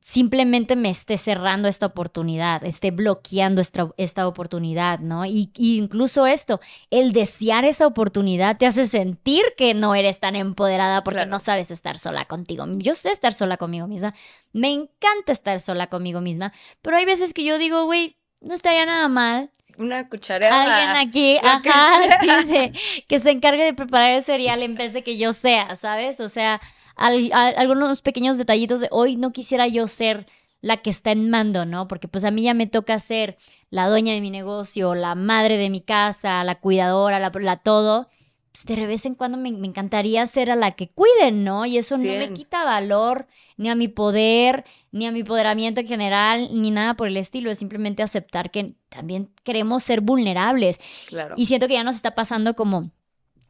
[0.00, 5.24] simplemente me esté cerrando esta oportunidad, esté bloqueando esta, esta oportunidad, ¿no?
[5.26, 11.02] Y, incluso esto, el desear esa oportunidad te hace sentir que no eres tan empoderada
[11.02, 12.64] porque no sabes estar sola contigo.
[12.78, 14.12] Yo sé estar sola conmigo misma,
[14.52, 18.84] me encanta estar sola conmigo misma, pero hay veces que yo digo, güey, no estaría
[18.86, 19.50] nada mal.
[19.78, 20.62] Una cucharada.
[20.62, 22.00] Alguien aquí, ajá,
[23.08, 26.20] que, se encargue de preparar el cereal en vez de que yo sea, ¿sabes?
[26.20, 26.60] O sea,
[26.96, 30.26] algunos pequeños detallitos de hoy no quisiera yo ser
[30.60, 31.88] la que está en mando, ¿no?
[31.88, 33.36] Porque pues a mí ya me toca ser
[33.70, 38.08] la dueña de mi negocio, la madre de mi casa, la cuidadora, la, la todo.
[38.52, 41.64] Pues de vez en cuando me, encantaría ser a la que cuiden, ¿no?
[41.64, 45.86] Y eso no me quita valor ni a mi poder, ni a mi empoderamiento en
[45.86, 47.50] general, ni nada por el estilo.
[47.50, 50.78] Es simplemente aceptar que también queremos ser vulnerables.
[51.08, 51.34] Claro.
[51.38, 52.90] Y siento que ya nos está pasando como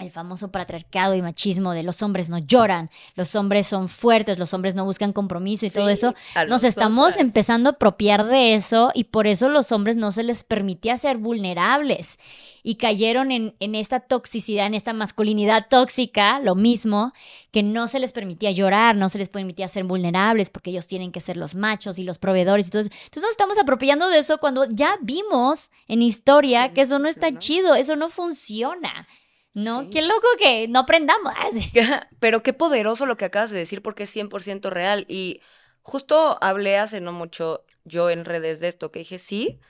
[0.03, 4.53] el famoso patriarcado y machismo de los hombres no lloran, los hombres son fuertes, los
[4.55, 6.15] hombres no buscan compromiso y todo eso,
[6.49, 10.45] nos estamos empezando a apropiar de eso y por eso los hombres no se les
[10.45, 12.19] permitía ser vulnerables
[12.63, 17.13] y cayeron en, en esta toxicidad, en esta masculinidad tóxica, lo mismo,
[17.51, 21.13] que no se les permitía llorar, no se les permitía ser vulnerables porque ellos tienen
[21.13, 22.91] que ser los machos y los proveedores y todo eso.
[22.93, 27.37] Entonces nos estamos apropiando de eso cuando ya vimos en historia que eso no está
[27.39, 29.07] chido, eso no funciona.
[29.55, 29.83] ¿No?
[29.83, 29.91] Sí.
[29.91, 31.33] Qué loco que no aprendamos.
[32.21, 35.05] Pero qué poderoso lo que acabas de decir porque es 100% real.
[35.09, 35.41] Y
[35.83, 39.61] justo hablé hace no mucho yo en redes de esto, que dije, sí,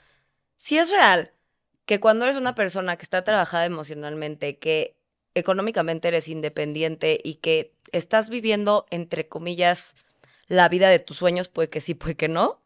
[0.56, 1.32] sí es real
[1.86, 4.96] que cuando eres una persona que está trabajada emocionalmente, que
[5.34, 9.96] económicamente eres independiente y que estás viviendo, entre comillas,
[10.46, 12.60] la vida de tus sueños, puede que sí, puede que no,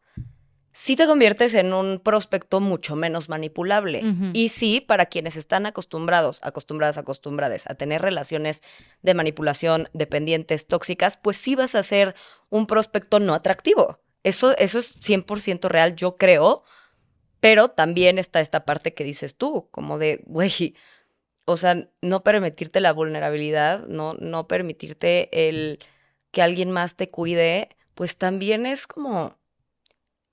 [0.77, 4.03] sí te conviertes en un prospecto mucho menos manipulable.
[4.33, 8.61] Y sí, para quienes están acostumbrados, acostumbradas, acostumbradas a tener relaciones
[9.01, 12.13] de manipulación dependientes, tóxicas, pues sí vas a ser
[12.49, 13.99] un prospecto no atractivo.
[14.21, 16.63] Eso, eso es 100% real, yo creo.
[17.39, 20.75] Pero también está esta parte que dices tú, como de, güey,
[21.45, 25.79] o sea, no permitirte la vulnerabilidad, no, no permitirte el
[26.29, 29.39] que alguien más te cuide, pues también es como,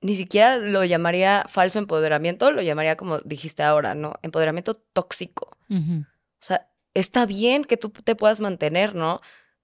[0.05, 4.13] ni siquiera lo llamaría falso empoderamiento, lo llamaría como dijiste ahora, ¿no?
[4.21, 5.57] Empoderamiento tóxico.
[5.71, 6.05] O
[6.41, 9.19] sea, está bien que tú te puedas mantener, ¿no?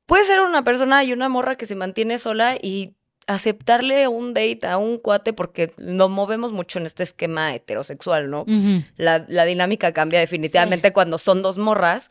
[0.07, 2.95] Puede ser una persona y una morra que se mantiene sola y
[3.27, 8.47] aceptarle un date a un cuate porque nos movemos mucho en este esquema heterosexual, ¿no?
[8.97, 12.09] La, la dinámica cambia definitivamente cuando son dos morras.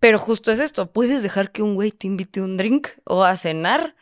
[0.00, 3.36] Pero justo es esto, puedes dejar que un güey te invite un drink o a
[3.36, 3.94] cenar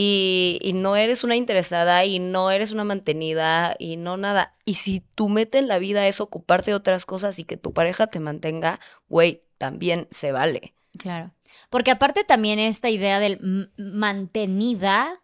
[0.00, 4.54] y, no eres una interesada y no eres una mantenida y no nada.
[4.64, 7.72] Y si tu meta en la vida es ocuparte de otras cosas y que tu
[7.72, 10.74] pareja te mantenga, güey, también se vale.
[10.98, 11.32] Claro.
[11.68, 15.20] Porque aparte también esta idea del mantenida,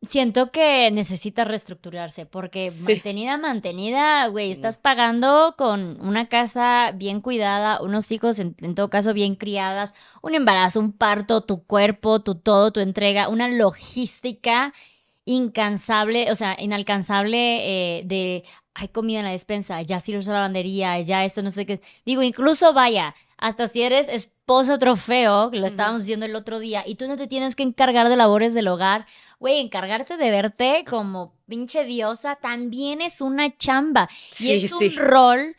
[0.00, 2.94] siento que necesita reestructurarse, porque Sí.
[2.94, 8.90] mantenida, mantenida, güey, estás pagando con una casa bien cuidada, unos hijos en, en todo
[8.90, 14.72] caso bien criadas, un embarazo, un parto, tu cuerpo, tu todo, tu entrega, una logística
[15.24, 21.00] incansable, o sea, inalcanzable eh, de hay comida en la despensa, ya sirve la lavandería,
[21.00, 21.80] ya esto, no sé qué.
[22.06, 26.94] Digo, incluso vaya, hasta si eres esposo trofeo, lo estábamos diciendo el otro día, y
[26.94, 29.06] tú no te tienes que encargar de labores del hogar,
[29.38, 34.08] güey, encargarte de verte como pinche diosa también es una chamba.
[34.38, 35.56] y es un rol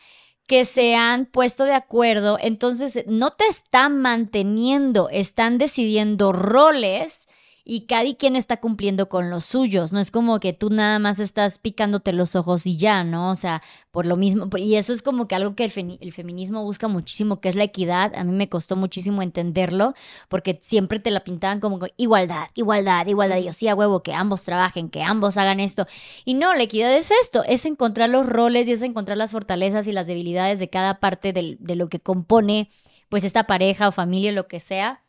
[0.48, 7.28] que se han puesto de acuerdo, entonces no te están manteniendo, están decidiendo roles
[7.72, 11.20] y cada quien está cumpliendo con los suyos, no es como que tú nada más
[11.20, 13.30] estás picándote los ojos y ya, ¿no?
[13.30, 16.12] O sea, por lo mismo, y eso es como que algo que el, femi- el
[16.12, 19.94] feminismo busca muchísimo, que es la equidad, a mí me costó muchísimo entenderlo,
[20.30, 24.44] porque siempre te la pintaban como igualdad, igualdad, igualdad, yo sí a huevo, que ambos
[24.44, 25.86] trabajen, que ambos hagan esto,
[26.26, 29.88] y no, la equidad es esto, es encontrar los roles y es encontrar las fortalezas
[29.88, 32.70] y las debilidades de cada parte del- de lo que compone,
[33.10, 35.04] pues, esta pareja o familia, lo que sea,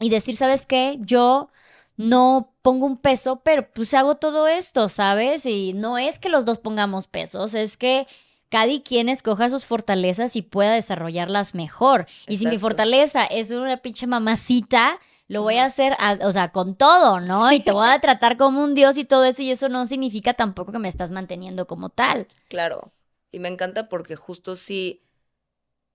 [0.00, 0.98] y decir, ¿sabes qué?
[1.00, 1.48] Yo
[1.96, 5.46] no pongo un peso, pero pues hago todo esto, ¿sabes?
[5.46, 8.06] Y no es que los dos pongamos pesos, es que
[8.48, 12.06] cada quien escoja sus fortalezas y pueda desarrollarlas mejor.
[12.26, 16.50] Y si mi fortaleza es una pinche mamacita, lo voy a hacer, a- o sea,
[16.52, 17.50] con todo, ¿no?
[17.52, 20.34] Y te voy a tratar como un dios y todo eso, y eso no significa
[20.34, 22.28] tampoco que me estás manteniendo como tal.
[22.48, 22.92] Claro.
[23.30, 25.02] Y me encanta porque justo sí,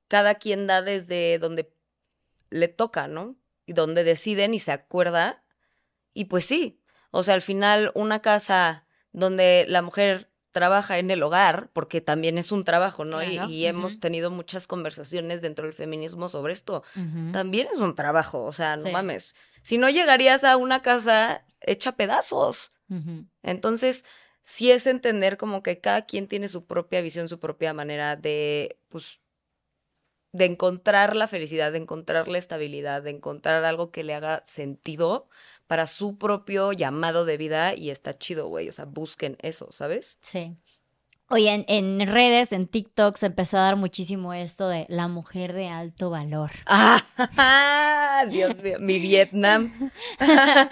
[0.07, 1.71] cada quien da desde donde
[2.49, 3.35] le toca, ¿no?
[3.65, 5.43] Y donde deciden y se acuerda.
[6.17, 11.21] Y pues sí, o sea, al final una casa donde la mujer trabaja en el
[11.21, 13.21] hogar, porque también es un trabajo, ¿no?
[13.23, 16.81] Y- hemos tenido muchas conversaciones dentro del feminismo sobre esto.
[17.31, 18.91] También es un trabajo, o sea, no Sí.
[18.91, 19.35] mames.
[19.61, 22.71] Si no llegarías a una casa hecha pedazos.
[23.43, 24.03] Entonces,
[24.41, 28.79] sí es entender como que cada quien tiene su propia visión, su propia manera de,
[28.89, 29.21] pues,
[30.33, 35.29] de encontrar la felicidad, de encontrar la estabilidad, de encontrar algo que le haga sentido
[35.67, 38.69] para su propio llamado de vida y está chido, güey.
[38.69, 40.17] O sea, busquen eso, ¿sabes?
[40.21, 40.55] Sí.
[41.29, 45.51] Oye, en, en redes, en TikTok, se empezó a dar muchísimo esto de la mujer
[45.51, 46.51] de alto valor.
[46.65, 48.23] ¡Ah!
[48.29, 49.91] Dios mío, mi Vietnam.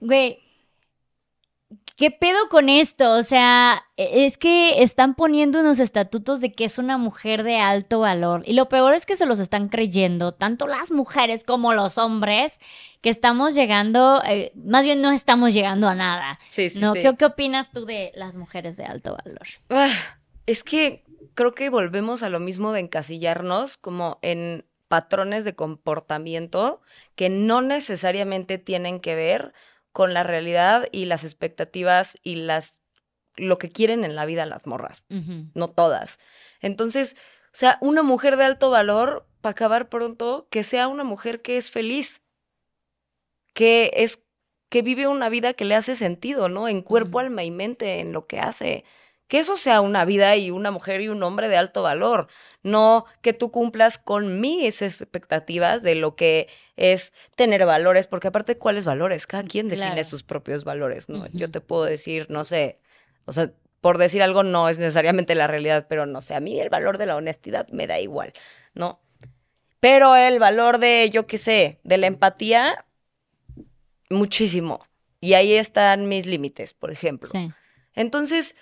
[0.00, 0.38] Güey,
[1.96, 3.12] ¿qué pedo con esto?
[3.12, 7.58] O sea, e- es que están poniendo unos estatutos de que es una mujer de
[7.58, 8.42] alto valor.
[8.46, 12.58] Y lo peor es que se los están creyendo, tanto las mujeres como los hombres,
[13.00, 16.38] que estamos llegando, eh, más bien no estamos llegando a nada.
[16.48, 16.94] Sí, sí, ¿No?
[16.94, 17.02] sí.
[17.02, 19.46] ¿Qué, ¿Qué opinas tú de las mujeres de alto valor?
[19.70, 19.92] Ah,
[20.46, 21.04] es que
[21.34, 26.80] creo que volvemos a lo mismo de encasillarnos como en patrones de comportamiento
[27.16, 29.52] que no necesariamente tienen que ver
[29.94, 32.82] con la realidad y las expectativas y las
[33.36, 35.06] lo que quieren en la vida las morras,
[35.54, 36.18] no todas.
[36.60, 37.16] Entonces,
[37.46, 41.56] o sea, una mujer de alto valor, para acabar pronto, que sea una mujer que
[41.56, 42.22] es feliz,
[43.54, 44.24] que es
[44.68, 46.66] que vive una vida que le hace sentido, ¿no?
[46.66, 48.84] En cuerpo, alma y mente, en lo que hace,
[49.28, 52.28] que eso sea una vida y una mujer y un hombre de alto valor,
[52.62, 58.56] no que tú cumplas con mis expectativas de lo que es tener valores, porque aparte,
[58.58, 59.26] ¿cuáles valores?
[59.26, 60.04] Cada quien define Claro.
[60.04, 61.26] sus propios valores, ¿no?
[61.32, 62.78] Yo te puedo decir, no sé,
[63.24, 63.50] o sea,
[63.80, 66.98] por decir algo no es necesariamente la realidad, pero no sé, a mí el valor
[66.98, 68.32] de la honestidad me da igual,
[68.74, 69.00] ¿no?
[69.80, 72.84] Pero el valor de, yo qué sé, de la empatía,
[74.10, 74.80] muchísimo.
[75.20, 77.28] Y ahí están mis límites, por ejemplo.
[77.30, 77.50] Sí.
[77.94, 78.54] Entonces,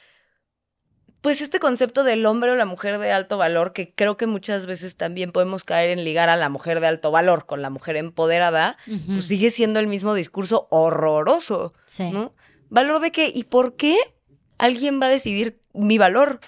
[1.23, 4.67] pues este concepto del hombre o la mujer de alto valor, que creo que muchas
[4.67, 7.97] veces también podemos caer en ligar a la mujer de alto valor con la mujer
[7.97, 12.11] empoderada, pues sigue siendo el mismo discurso horroroso, Sí.
[12.11, 12.35] ¿no?
[12.69, 13.31] ¿Valor de qué?
[13.35, 13.97] ¿Y por qué
[14.59, 16.41] alguien va a decidir mi valor?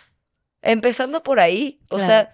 [0.62, 1.80] Empezando por ahí.
[1.90, 2.06] O Claro.
[2.10, 2.32] sea,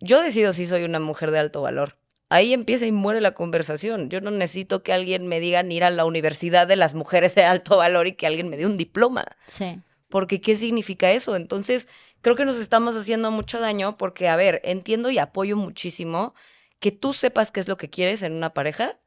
[0.00, 1.96] yo decido si soy una mujer de alto valor.
[2.30, 4.10] Ahí empieza y muere la conversación.
[4.10, 7.34] Yo no necesito que alguien me diga ni ir a la universidad de las mujeres
[7.34, 9.24] de alto valor y que alguien me dé un diploma.
[9.46, 9.80] Sí.
[10.08, 11.36] Porque ¿qué significa eso?
[11.36, 11.88] Entonces,
[12.22, 16.34] creo que nos estamos haciendo mucho daño porque, a ver, entiendo y apoyo muchísimo
[16.80, 18.98] que tú sepas qué es lo que quieres en una pareja,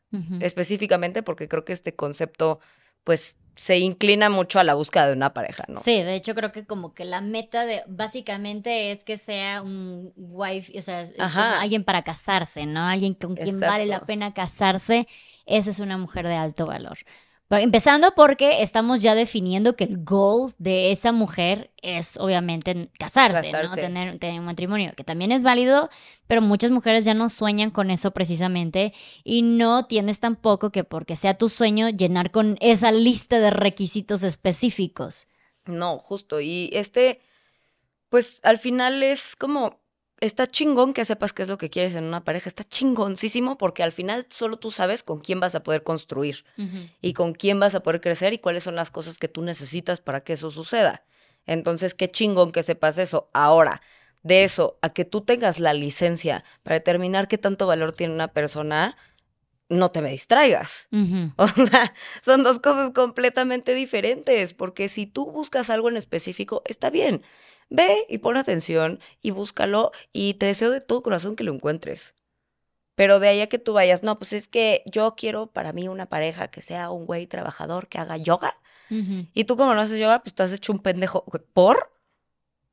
[0.42, 2.60] específicamente porque creo que este concepto,
[3.06, 5.80] pues, se inclina mucho a la búsqueda de una pareja, ¿no?
[5.80, 10.12] Sí, de hecho creo que como que la meta de básicamente es que sea un
[10.16, 11.08] wife, o sea,
[11.60, 12.82] alguien para casarse, ¿no?
[12.88, 15.08] Alguien con quien vale la pena casarse,
[15.46, 16.98] esa es una mujer de alto valor.
[17.60, 23.76] Empezando porque estamos ya definiendo que el goal de esa mujer es obviamente casarse, ¿no?
[23.76, 25.90] Tener un matrimonio, que también es válido,
[26.28, 28.94] pero muchas mujeres ya no sueñan con eso precisamente
[29.26, 34.24] y no tienes tampoco que porque sea tu sueño llenar con esa lista de requisitos
[34.24, 35.28] específicos.
[35.66, 36.40] No, justo.
[36.40, 37.20] Y este,
[38.08, 39.81] pues, al final es como,
[40.22, 42.48] está chingón que sepas qué es lo que quieres en una pareja.
[42.48, 46.46] Está chingoncísimo porque al final solo tú sabes con quién vas a poder construir.
[47.02, 50.00] y con quién vas a poder crecer y cuáles son las cosas que tú necesitas
[50.00, 51.04] para que eso suceda.
[51.48, 53.30] Entonces, qué chingón que sepas eso.
[53.34, 53.82] Ahora,
[54.24, 58.28] de eso a que tú tengas la licencia para determinar qué tanto valor tiene una
[58.28, 58.96] persona,
[59.70, 60.88] no te me distraigas.
[61.38, 66.92] O sea, son dos cosas completamente diferentes, porque si tú buscas algo en específico, está
[66.92, 67.24] bien.
[67.72, 72.16] Ve y pon atención y búscalo y te deseo de todo corazón que lo encuentres.
[72.96, 75.88] Pero de ahí a que tú vayas, no, pues es que yo quiero para mí
[75.88, 78.54] una pareja que sea un güey trabajador que haga yoga.
[79.34, 81.24] Y tú como no haces yoga, pues estás hecho un pendejo.
[81.54, 81.94] ¿Por?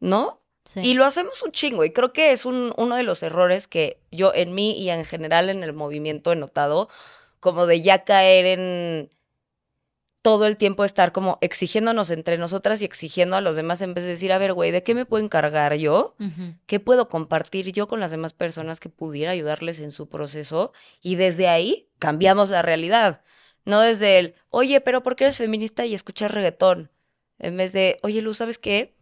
[0.01, 0.43] ¿No?
[0.65, 0.81] Sí.
[0.81, 1.85] Y lo hacemos un chingo.
[1.85, 5.05] Y creo que es un, uno de los errores que yo en mí y en
[5.05, 6.89] general en el movimiento he notado,
[7.39, 9.11] como de ya caer en
[10.23, 14.05] todo el tiempo estar como exigiéndonos entre nosotras y exigiendo a los demás en vez
[14.05, 16.17] de decir, a ver, güey, ¿de qué me puedo encargar yo?
[16.67, 20.73] ¿Qué puedo compartir yo con las demás personas que pudiera ayudarles en su proceso?
[21.01, 23.23] Y desde ahí cambiamos la realidad.
[23.65, 26.91] No desde el, oye, pero ¿por qué eres feminista y escuchas reggaetón?
[27.39, 28.97] En vez de, oye, Luz, ¿sabes qué?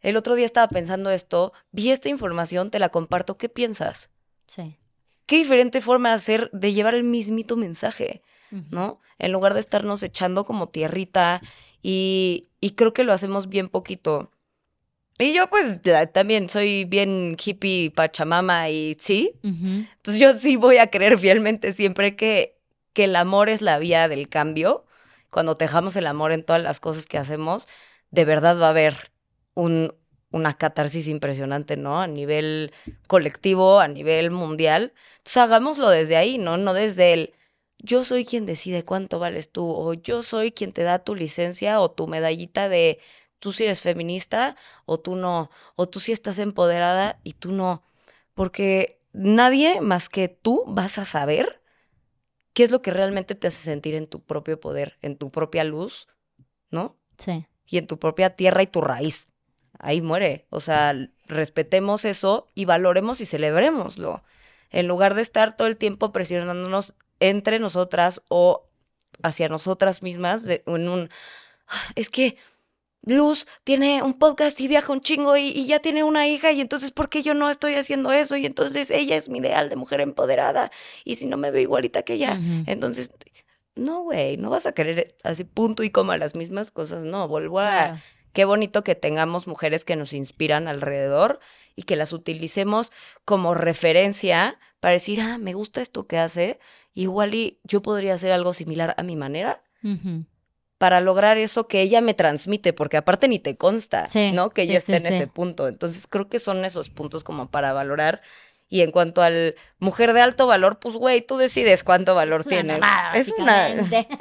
[0.00, 4.10] El otro día estaba pensando esto, vi esta información, te la comparto, ¿qué piensas?
[4.46, 4.78] Sí.
[5.26, 8.22] Qué diferente forma de hacer, de llevar el mismito mensaje,
[8.70, 9.00] ¿no?
[9.18, 11.40] En lugar de estarnos echando como tierrita
[11.82, 14.30] y, y creo que lo hacemos bien poquito.
[15.18, 19.32] Y yo pues la- también soy bien hippie, pachamama y sí.
[19.42, 22.58] Entonces yo sí voy a creer fielmente siempre que,
[22.92, 24.84] que el amor es la vía del cambio.
[25.30, 27.68] Cuando dejamos el amor en todas las cosas que hacemos,
[28.10, 29.12] de verdad va a haber
[29.54, 29.94] un,
[30.30, 32.00] una catarsis impresionante, ¿no?
[32.00, 32.72] A nivel
[33.06, 34.92] colectivo, a nivel mundial.
[35.18, 36.56] Entonces hagámoslo desde ahí, ¿no?
[36.56, 37.34] No desde el
[37.84, 41.80] yo soy quien decide cuánto vales tú, o yo soy quien te da tu licencia
[41.80, 42.98] o tu medallita de
[43.38, 44.56] tú sí eres feminista
[44.86, 47.82] o tú no, o tú sí estás empoderada y tú no.
[48.32, 51.60] Porque nadie más que tú vas a saber
[52.54, 55.62] qué es lo que realmente te hace sentir en tu propio poder, en tu propia
[55.62, 56.08] luz,
[56.70, 56.96] ¿no?
[57.18, 57.46] Sí.
[57.66, 59.28] y en tu propia tierra y tu raíz.
[59.78, 60.46] Ahí muere.
[60.50, 60.94] O sea,
[61.26, 64.22] respetemos eso y valoremos y celebrémoslo.
[64.70, 68.68] En lugar de estar todo el tiempo presionándonos entre nosotras o
[69.22, 71.08] hacia nosotras mismas de, en un...
[71.68, 72.36] "Ah, Es que
[73.06, 76.60] Luz tiene un podcast y viaja un chingo y, y ya tiene una hija y
[76.62, 78.36] entonces ¿por qué yo no estoy haciendo eso?
[78.36, 80.70] Y entonces ella es mi ideal de mujer empoderada
[81.04, 83.10] y si no me veo igualita que ella, entonces...
[83.76, 87.58] No, güey, no vas a querer así punto y coma las mismas cosas, no, vuelvo
[87.58, 87.64] a...
[87.70, 88.00] Claro.
[88.32, 91.40] Qué bonito que tengamos mujeres que nos inspiran alrededor
[91.76, 92.90] y que las utilicemos
[93.24, 96.58] como referencia para decir, ah, me gusta esto que hace,
[96.94, 99.62] igual y yo podría hacer algo similar a mi manera
[100.78, 104.50] para lograr eso que ella me transmite, porque aparte ni te consta, Sí, ¿no?
[104.50, 105.68] Que sí, ella esté sí, en ese punto.
[105.68, 108.22] Entonces creo que son esos puntos como para valorar
[108.68, 112.46] Y en cuanto al mujer de alto valor, pues güey, tú decides cuánto valor Es
[112.46, 112.80] una tienes.
[112.80, 113.68] mamada, es una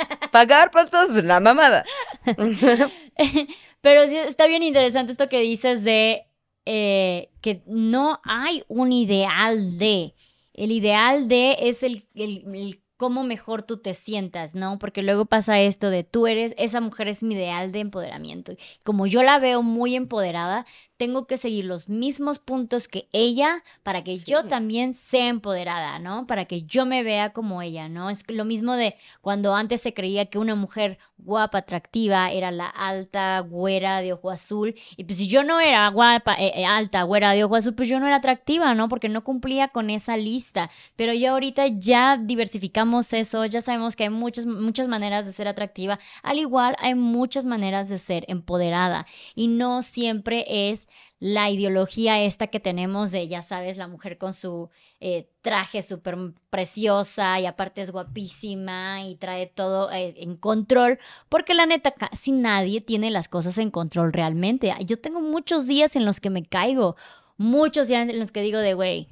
[0.31, 1.83] pagar pastos es una mamada.
[3.81, 6.27] Pero sí está bien interesante esto que dices de
[6.65, 10.13] eh, que no hay un ideal de.
[10.53, 14.79] El ideal de es el, el- el cómo mejor tú te sientas, ¿no?
[14.79, 18.53] Porque luego pasa esto de tú eres, esa mujer es mi ideal de empoderamiento.
[18.83, 20.65] Como yo la veo muy empoderada,
[20.97, 24.47] tengo que seguir los mismos puntos que ella para que yo Sí.
[24.47, 26.27] también sea empoderada, ¿no?
[26.27, 28.09] Para que yo me vea como ella, ¿no?
[28.09, 32.67] Es lo mismo de cuando antes se creía que una mujer guapa, atractiva, era la
[32.67, 34.75] alta, güera de ojo azul.
[34.97, 37.87] Y pues si yo no era guapa, eh, eh, alta, güera de ojo azul, pues
[37.89, 38.87] yo no era atractiva, ¿no?
[38.89, 40.69] Porque no cumplía con esa lista.
[40.95, 42.82] Pero ya ahorita ya diversificamos
[43.13, 45.99] eso, ya sabemos que hay muchas, muchas maneras de ser atractiva.
[46.21, 49.05] Al igual, hay muchas maneras de ser empoderada.
[49.35, 50.87] Y no siempre es
[51.19, 54.69] la ideología esta que tenemos de, ya sabes, la mujer con su
[54.99, 56.17] eh, traje súper
[56.49, 60.97] preciosa y aparte es guapísima y trae todo eh, en control,
[61.29, 64.73] porque la neta casi nadie tiene las cosas en control realmente.
[64.85, 66.97] Yo tengo muchos días en los que me caigo,
[67.37, 69.07] muchos días en los que digo de, güey,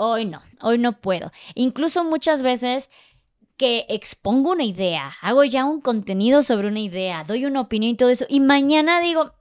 [0.00, 1.30] hoy no, hoy no puedo.
[1.54, 2.90] Incluso muchas veces
[3.56, 7.96] que expongo una idea, hago ya un contenido sobre una idea, doy una opinión y
[7.96, 9.32] todo eso, y mañana digo,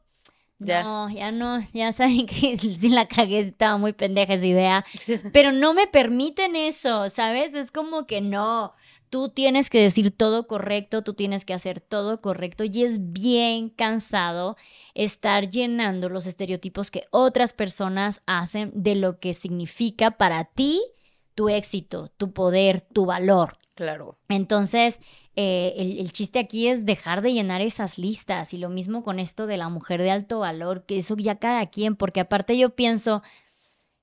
[0.60, 0.84] Ya.
[0.84, 4.86] no, ya no, ya saben que sí la cagué, estaba muy pendeja esa idea,
[5.32, 7.54] pero no me permiten eso, ¿sabes?
[7.54, 8.74] Es como que no,
[9.10, 13.70] tú tienes que decir todo correcto, tú tienes que hacer todo correcto y es bien
[13.70, 14.58] cansado
[14.94, 20.82] estar llenando los estereotipos que otras personas hacen de lo que significa para ti
[21.36, 23.58] tu éxito, tu poder, tu valor.
[23.76, 24.18] Claro.
[24.28, 25.00] Entonces,
[25.36, 29.20] eh, el, el chiste aquí es dejar de llenar esas listas y lo mismo con
[29.20, 32.76] esto de la mujer de alto valor, que eso ya cada quien, porque aparte yo
[32.76, 33.24] pienso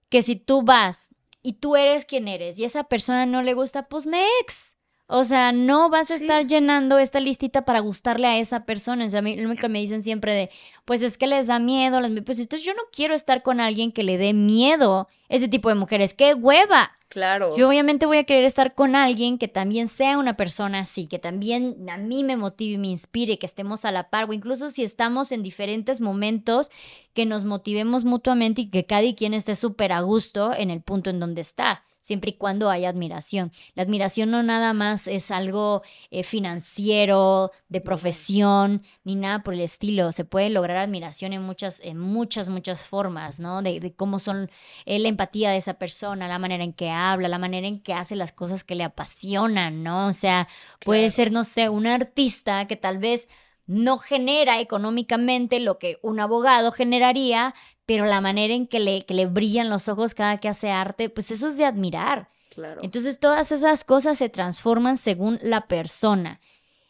[0.09, 1.11] que si tú vas
[1.43, 4.76] y tú eres quien eres y esa persona no le gusta, pues next.
[5.09, 6.25] O sea, no vas a Sí.
[6.25, 9.07] estar llenando esta listita para gustarle a esa persona.
[9.07, 10.51] O sea, a mí lo que me dicen siempre de,
[10.85, 12.01] pues es que les da miedo.
[12.25, 15.77] Pues entonces yo no quiero estar con alguien que le dé miedo ese tipo de
[15.77, 16.13] mujeres.
[16.15, 16.91] ¡Qué hueva!
[17.09, 17.57] Claro.
[17.57, 21.21] Yo obviamente voy a querer estar con alguien que también sea una persona así, que
[21.21, 24.71] también a mí me motive y me inspire, que estemos a la par, o incluso
[24.71, 26.69] si estamos en diferentes momentos,
[27.15, 31.09] que nos motivemos mutuamente y que cada quien esté súper a gusto en el punto
[31.09, 33.51] en donde está, siempre y cuando haya admiración.
[33.75, 39.61] La admiración no nada más es algo eh, financiero, de profesión, ni nada por el
[39.61, 40.13] estilo.
[40.13, 43.63] Se puede lograr admiración en muchas, en muchas, muchas formas, ¿no?
[43.63, 44.51] De, de cómo son
[44.85, 47.93] eh, la empatía de esa persona, la manera en que habla, la manera en que
[47.95, 50.07] hace las cosas que le apasionan, ¿no?
[50.07, 50.47] O sea,
[50.85, 51.11] puede Claro.
[51.11, 53.29] ser, no sé, un artista que tal vez
[53.67, 57.53] no genera económicamente lo que un abogado generaría,
[57.87, 61.09] pero la manera en que le, que le brillan los ojos cada que hace arte,
[61.09, 62.29] pues eso es de admirar.
[62.51, 62.81] Claro.
[62.83, 66.41] Entonces todas esas cosas se transforman según la persona.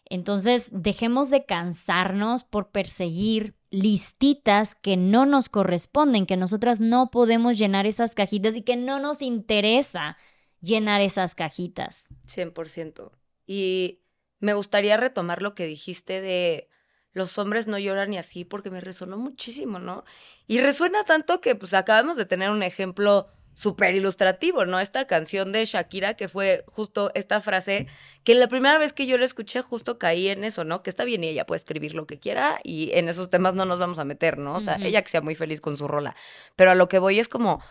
[0.07, 7.59] Entonces dejemos de cansarnos por perseguir listitas que no nos corresponden, que nosotras no podemos
[7.59, 10.17] llenar esas cajitas y que no nos interesa
[10.61, 12.07] llenar esas cajitas.
[12.29, 13.11] 100%.
[13.47, 14.01] Y
[14.39, 16.69] me gustaría retomar lo que dijiste de
[17.17, 20.05] los hombres no lloran y así, porque me resonó muchísimo, ¿no?
[20.47, 24.81] Y resuena tanto que pues acabamos de tener un ejemplo súper ilustrativo, ¿no?
[24.81, 27.87] Esta canción de Shakira, que fue justo esta frase,
[28.23, 30.83] que la primera vez que yo la escuché justo caí en eso, ¿no?
[30.83, 33.65] Que está bien y ella puede escribir lo que quiera y en esos temas no
[33.65, 34.57] nos vamos a meter, ¿no?
[34.57, 36.15] O sea, ella que sea muy feliz con su rola.
[36.55, 37.63] Pero a lo que voy es como,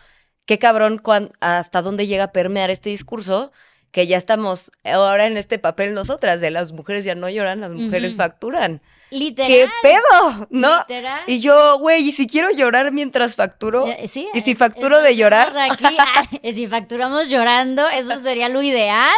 [0.44, 3.52] qué cabrón cuan- hasta dónde llega a permear este discurso
[3.90, 7.72] que ya estamos ahora en este papel nosotras, de las mujeres ya no lloran, las
[7.72, 8.82] mujeres facturan.
[9.10, 9.48] Literal.
[9.50, 10.46] ¿Qué pedo?
[10.50, 10.78] ¿No?
[10.80, 11.20] Literal.
[11.26, 15.00] Y yo, güey, y si quiero llorar mientras facturo, Eh, sí, ¿Y si es- facturo
[15.00, 15.56] de llorar?
[15.56, 19.14] Aquí, Ah, si facturamos llorando, eso sería lo ideal.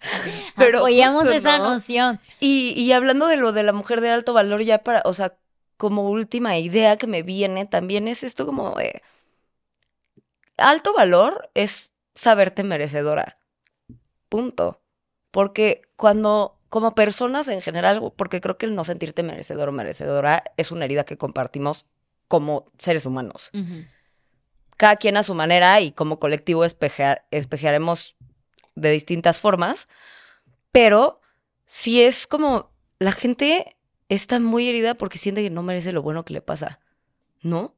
[0.56, 1.64] Pero Apoyamos justo esa no.
[1.74, 2.20] noción.
[2.40, 5.34] Y, y hablando de lo de la mujer de alto valor, ya para, o sea,
[5.76, 9.02] como última idea que me viene también es esto como de
[10.56, 13.38] alto valor es saberte merecedora.
[14.28, 14.80] Punto.
[15.30, 20.44] Porque cuando, como personas en general, porque creo que el no sentirte merecedor o merecedora
[20.56, 21.86] es una herida que compartimos
[22.28, 23.50] como seres humanos.
[24.76, 28.16] Cada quien a su manera y como colectivo espejear- espejearemos
[28.74, 29.88] de distintas formas,
[30.70, 31.20] pero
[31.64, 33.76] si es como la gente
[34.08, 36.80] está muy herida porque siente que no merece lo bueno que le pasa,
[37.42, 37.74] ¿no?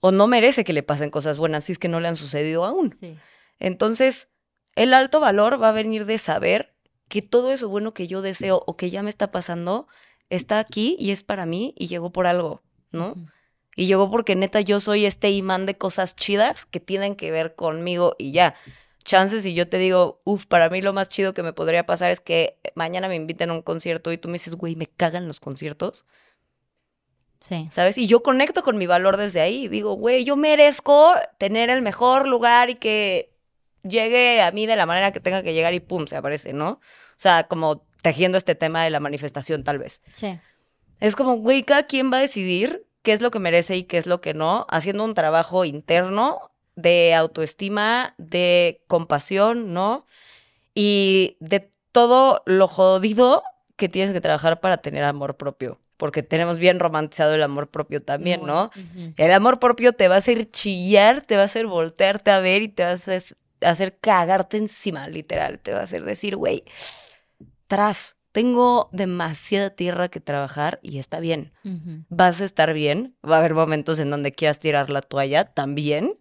[0.00, 2.64] O no merece que le pasen cosas buenas si es que no le han sucedido
[2.64, 2.96] aún.
[3.00, 3.16] Sí.
[3.58, 4.28] Entonces,
[4.76, 6.74] el alto valor va a venir de saber
[7.08, 9.88] que todo eso bueno que yo deseo o que ya me está pasando
[10.30, 13.14] está aquí y es para mí y llegó por algo, ¿no?
[13.74, 17.54] Y llegó porque neta yo soy este imán de cosas chidas que tienen que ver
[17.54, 18.54] conmigo y ya.
[19.04, 22.10] Chances y yo te digo, uff, para mí lo más chido que me podría pasar
[22.10, 25.28] es que mañana me inviten a un concierto y tú me dices, güey, me cagan
[25.28, 26.04] los conciertos.
[27.38, 27.68] Sí.
[27.70, 27.98] ¿Sabes?
[27.98, 29.68] Y yo conecto con mi valor desde ahí.
[29.68, 33.35] Digo, güey, yo merezco tener el mejor lugar y que
[33.88, 36.70] llegue a mí de la manera que tenga que llegar y pum, se aparece, ¿no?
[36.70, 36.80] O
[37.16, 40.00] sea, como tejiendo este tema de la manifestación, tal vez.
[40.12, 40.38] Sí.
[41.00, 43.98] Es como, güey, cada quien va a decidir qué es lo que merece y qué
[43.98, 50.06] es lo que no, haciendo un trabajo interno de autoestima, de compasión, ¿no?
[50.74, 53.42] Y de todo lo jodido
[53.76, 55.80] que tienes que trabajar para tener amor propio.
[55.96, 58.44] Porque tenemos bien romantizado el amor propio también.
[58.44, 58.70] ¿no?
[59.16, 62.60] El amor propio te va a hacer chillar, te va a hacer voltearte a ver
[62.62, 63.22] y te va a hacer,
[63.60, 65.58] hacer cagarte encima, literal.
[65.58, 66.64] Te va a hacer decir, güey,
[67.66, 71.52] tras, tengo demasiada tierra que trabajar y está bien.
[72.08, 76.18] Vas a estar bien, va a haber momentos en donde quieras tirar la toalla también,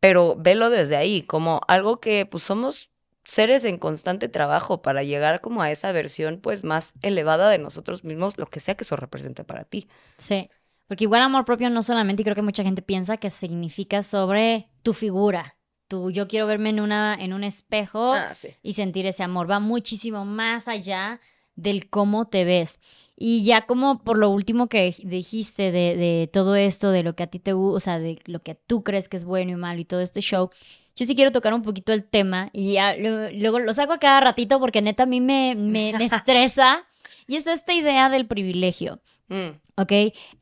[0.00, 2.90] pero velo desde ahí, como algo que pues somos
[3.22, 8.02] seres en constante trabajo para llegar como a esa versión pues más elevada de nosotros
[8.02, 9.88] mismos, lo que sea que eso represente para ti.
[10.16, 10.50] Sí.
[10.88, 14.68] Porque igual amor propio no solamente, y creo que mucha gente piensa que significa sobre
[14.82, 15.56] tu figura.
[15.90, 18.48] Tu, yo quiero verme en, una, en un espejo Ah, sí.
[18.62, 19.50] y sentir ese amor.
[19.50, 21.20] Va muchísimo más allá
[21.56, 22.78] del cómo te ves.
[23.16, 27.24] Y ya como por lo último que dijiste de, de todo esto, de lo que
[27.24, 29.56] a ti te gusta, o sea, de lo que tú crees que es bueno y
[29.56, 30.50] malo y todo este show,
[30.96, 33.98] yo sí quiero tocar un poquito el tema y ya lo- luego lo saco a
[33.98, 36.86] cada ratito porque neta a mí me, me, me estresa
[37.26, 39.00] y es esta idea del privilegio.
[39.30, 39.92] Mm, ¿Ok?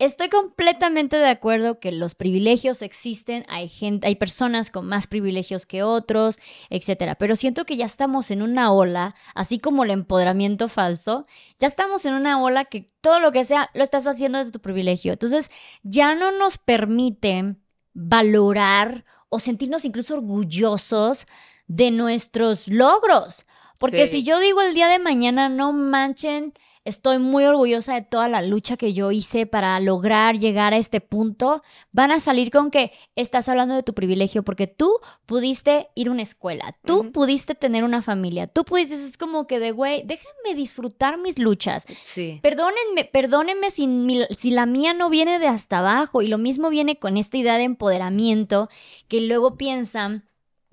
[0.00, 5.66] Estoy completamente de acuerdo que los privilegios existen, hay gente, hay personas con más privilegios
[5.66, 7.14] que otros, etcétera.
[7.16, 11.26] Pero siento que ya estamos en una ola, así como el empoderamiento falso,
[11.60, 14.60] ya estamos en una ola que todo lo que sea lo estás haciendo desde tu
[14.60, 15.12] privilegio.
[15.12, 15.50] Entonces,
[15.82, 17.62] ya no nos permiten
[17.92, 21.26] valorar o sentirnos incluso orgullosos
[21.66, 23.44] de nuestros logros.
[23.76, 24.18] Porque Sí.
[24.18, 26.54] si yo digo el día de mañana, no manchen,
[26.88, 31.00] estoy muy orgullosa de toda la lucha que yo hice para lograr llegar a este
[31.00, 31.62] punto,
[31.92, 34.92] van a salir con que estás hablando de tu privilegio porque tú
[35.26, 39.58] pudiste ir a una escuela, tú pudiste tener una familia, tú pudiste, es como que
[39.58, 41.86] de, güey, déjenme disfrutar mis luchas.
[42.02, 42.40] sí.
[42.42, 46.22] Perdónenme, perdónenme si, mi- si la mía no viene de hasta abajo.
[46.22, 48.68] Y lo mismo viene con esta idea de empoderamiento,
[49.08, 50.24] que luego piensan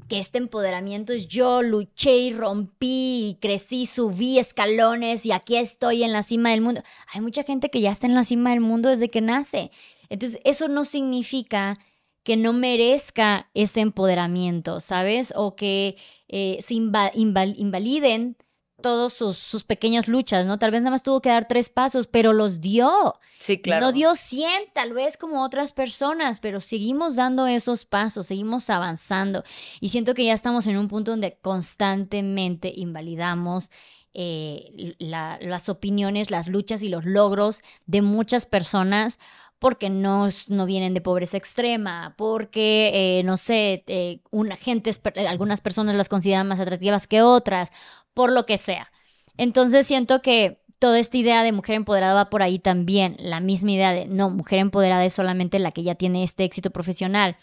[0.07, 6.03] que este empoderamiento es yo luché y rompí y crecí, subí escalones y aquí estoy
[6.03, 6.83] en la cima del mundo.
[7.13, 9.71] Hay mucha gente que ya está en la cima del mundo desde que nace.
[10.09, 11.77] Entonces, eso no significa
[12.23, 15.33] que no merezca ese empoderamiento, ¿sabes?
[15.35, 15.95] O que
[16.27, 18.37] eh, se inva- inval- invaliden
[18.85, 20.59] todos sus, sus pequeñas luchas, ¿no?
[20.59, 23.15] Tal vez nada más tuvo que dar tres pasos, pero los dio.
[23.39, 23.83] Sí, claro.
[23.87, 29.43] No dio 100, tal vez como otras personas, pero seguimos dando esos pasos, seguimos avanzando.
[29.79, 33.71] Y siento que ya estamos en un punto donde constantemente invalidamos
[34.13, 39.17] eh, la- las opiniones, las luchas y los logros de muchas personas
[39.59, 44.91] porque no, no vienen de pobreza extrema, porque, eh, no sé, eh, una gente,
[45.27, 47.71] algunas personas las consideran más atractivas que otras,
[48.15, 48.91] por lo que sea.
[49.37, 53.15] Entonces siento que toda esta idea de mujer empoderada va por ahí también.
[53.19, 56.71] La misma idea de, no, mujer empoderada es solamente la que ya tiene este éxito
[56.71, 57.37] profesional.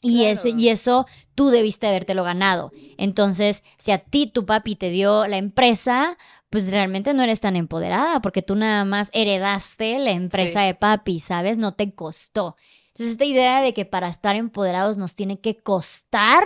[0.00, 0.32] Y, Claro.
[0.32, 2.70] ese, y eso tú debiste habértelo ganado.
[2.98, 6.16] Entonces, si a ti tu papi te dio la empresa,
[6.50, 10.66] pues realmente no eres tan empoderada porque tú nada más heredaste la empresa Sí.
[10.66, 11.58] de papi, ¿sabes?
[11.58, 12.56] No te costó.
[12.88, 16.42] Entonces, esta idea de que para estar empoderados nos tiene que costar,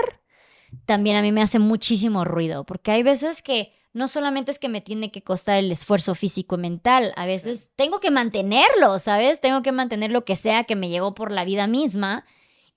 [0.87, 4.69] también a mí me hace muchísimo ruido, porque hay veces que no solamente es que
[4.69, 9.41] me tiene que costar el esfuerzo físico y mental, a veces tengo que mantenerlo, ¿sabes?
[9.41, 12.25] Tengo que mantener lo que sea que me llegó por la vida misma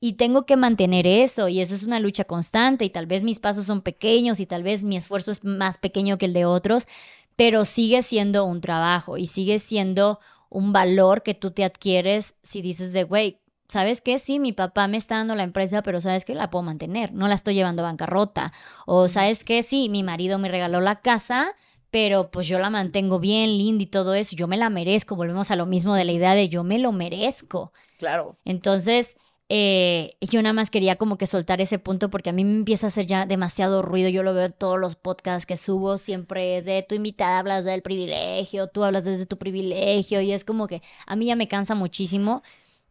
[0.01, 3.39] y tengo que mantener eso y eso es una lucha constante y tal vez mis
[3.39, 6.87] pasos son pequeños y tal vez mi esfuerzo es más pequeño que el de otros,
[7.35, 10.19] pero sigue siendo un trabajo y sigue siendo
[10.49, 14.19] un valor que tú te adquieres si dices de, güey, ¿sabes qué?
[14.19, 16.35] Sí, mi papá me está dando la empresa, pero ¿sabes qué?
[16.35, 18.51] La puedo mantener, no la estoy llevando a bancarrota.
[18.85, 19.63] O ¿sabes qué?
[19.63, 21.53] Sí, mi marido me regaló la casa,
[21.91, 25.51] pero pues yo la mantengo bien, linda y todo eso, yo me la merezco, volvemos
[25.51, 27.71] a lo mismo de la idea de yo me lo merezco.
[27.97, 28.37] Claro.
[28.45, 29.15] Entonces,
[29.47, 32.87] eh, yo nada más quería como que soltar ese punto porque a mí me empieza
[32.87, 34.09] a hacer ya demasiado ruido.
[34.09, 37.63] Yo lo veo en todos los podcasts que subo, siempre es de tu invitada hablas
[37.63, 41.47] del privilegio, tú hablas desde tu privilegio y es como que a mí ya me
[41.47, 42.41] cansa muchísimo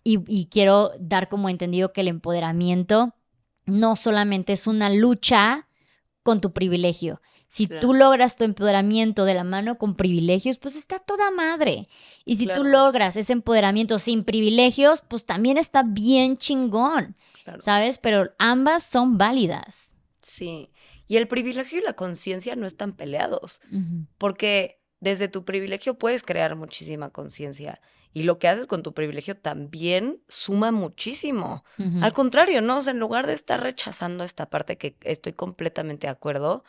[0.04, 3.14] y, y quiero dar como entendido que el empoderamiento
[3.66, 5.66] no solamente es una lucha
[6.22, 7.80] con tu privilegio, Si Claro.
[7.82, 11.88] tú logras tu empoderamiento de la mano con privilegios, pues está toda madre.
[12.24, 12.62] Y si Claro.
[12.62, 17.60] tú logras ese empoderamiento sin privilegios, pues también está bien chingón, Claro.
[17.60, 17.98] ¿sabes?
[17.98, 19.96] Pero ambas son válidas.
[20.20, 20.70] Sí.
[21.06, 23.60] Y el privilegio y la conciencia no están peleados,
[24.18, 27.80] porque desde tu privilegio puedes crear muchísima conciencia.
[28.14, 31.64] Y lo que haces con tu privilegio también suma muchísimo.
[32.00, 32.78] Al contrario, ¿no?
[32.78, 36.62] O sea, en lugar de estar rechazando esta parte que estoy completamente de acuerdo,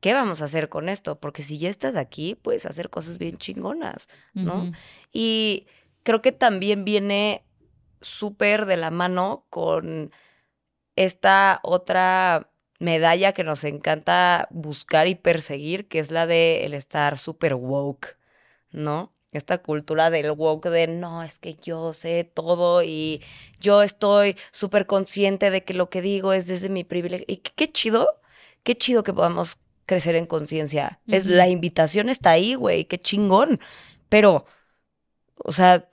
[0.00, 1.18] ¿qué vamos a hacer con esto?
[1.18, 4.70] Porque si ya estás aquí, puedes hacer cosas bien chingonas, ¿no?
[5.12, 5.66] Y
[6.02, 7.42] creo que también viene
[8.02, 10.12] súper de la mano con
[10.94, 17.16] esta otra medalla que nos encanta buscar y perseguir, que es la de el estar
[17.16, 18.18] súper woke,
[18.70, 19.15] ¿no?
[19.32, 23.22] Esta cultura del woke de no, es que yo sé todo y
[23.60, 27.26] yo estoy súper consciente de que lo que digo es desde mi privilegio.
[27.28, 28.20] Y qué, chido,
[28.62, 31.00] qué chido que podamos crecer en conciencia.
[31.06, 33.60] Es la invitación está ahí, güey, qué chingón.
[34.08, 34.46] Pero,
[35.36, 35.88] o sea,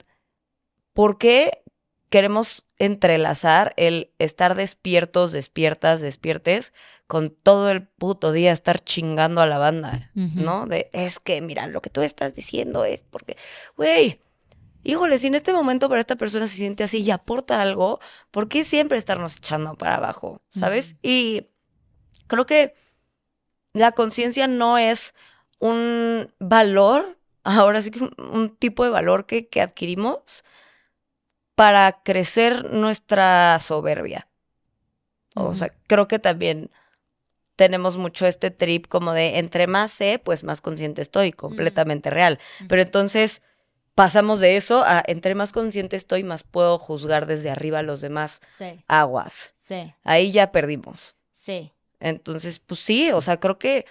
[0.92, 1.63] ¿por qué
[2.14, 6.72] queremos entrelazar el estar despiertos, despiertas, despiertes
[7.08, 10.12] con todo el puto día estar chingando a la banda.
[10.14, 10.66] ¿no?
[10.66, 13.36] De, es que, mira, lo que tú estás diciendo es porque,
[13.76, 14.20] güey,
[14.84, 17.98] híjole, si en este momento para esta persona se siente así y aporta algo,
[18.30, 20.94] ¿por qué siempre estarnos echando para abajo, ¿sabes?
[21.02, 21.42] Y
[22.28, 22.76] creo que
[23.72, 25.14] la conciencia no es
[25.58, 30.44] un valor, ahora sí que un, un tipo de valor que, que adquirimos
[31.54, 34.28] para crecer nuestra soberbia.
[35.36, 36.70] O sea, creo que también
[37.56, 42.38] tenemos mucho este trip como de entre más sé, pues más consciente estoy, completamente real.
[42.68, 43.42] Pero entonces
[43.94, 48.00] pasamos de eso a entre más consciente estoy, más puedo juzgar desde arriba a los
[48.00, 49.54] demás Sí, aguas.
[49.56, 51.16] sí, Ahí ya perdimos.
[51.32, 51.72] sí.
[52.00, 53.86] Entonces, pues sí, o sea, creo que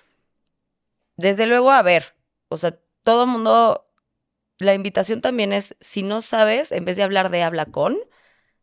[1.18, 2.16] desde luego, a ver,
[2.50, 3.88] o sea, todo mundo,
[4.60, 7.98] la invitación también es, si no sabes, en vez de hablar de habla con,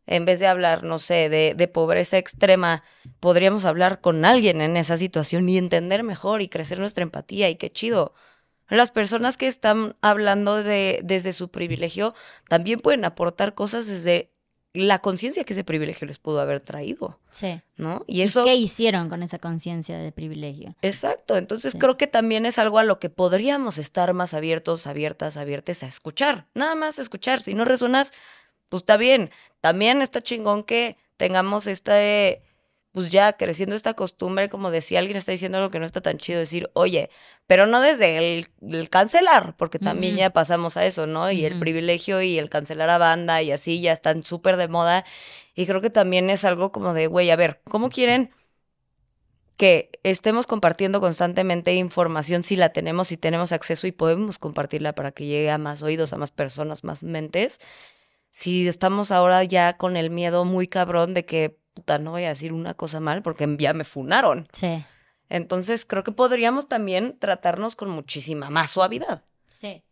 [0.07, 2.83] en vez de hablar, no sé, de, de pobreza extrema,
[3.19, 7.55] podríamos hablar con alguien en esa situación y entender mejor y crecer nuestra empatía y
[7.55, 8.13] qué chido.
[8.67, 12.15] Las personas que están hablando de, desde su privilegio
[12.47, 14.29] también pueden aportar cosas desde
[14.73, 17.61] la conciencia que ese privilegio les pudo haber traído, Sí.
[17.75, 18.03] ¿no?
[18.07, 18.45] Y eso...
[18.45, 20.75] ¿Qué hicieron con esa conciencia de privilegio?
[20.81, 21.77] Exacto, entonces Sí.
[21.79, 25.87] creo que también es algo a lo que podríamos estar más abiertos, abiertas, abiertes a
[25.87, 28.13] escuchar, nada más escuchar, si no resuenas,
[28.69, 32.41] pues está bien, también está chingón que tengamos este,
[32.91, 36.01] pues ya creciendo esta costumbre, como de si alguien está diciendo algo que no está
[36.01, 37.09] tan chido, decir, oye,
[37.47, 41.31] pero no desde el, el cancelar, porque también ya pasamos a eso, ¿no?
[41.31, 45.05] Y el privilegio y el cancelar a banda y así ya están súper de moda,
[45.55, 48.31] y creo que también es algo como de, güey, a ver, ¿cómo quieren
[49.61, 55.11] que estemos compartiendo constantemente información si la tenemos, si tenemos acceso y podemos compartirla para
[55.11, 57.59] que llegue a más oídos, a más personas, más mentes.
[58.31, 62.29] Si estamos ahora ya con el miedo muy cabrón de que, puta, no voy a
[62.29, 64.47] decir una cosa mal porque ya me funaron.
[64.51, 64.83] Sí,
[65.29, 69.23] Entonces creo que podríamos también tratarnos con muchísima más suavidad.
[69.45, 69.83] sí.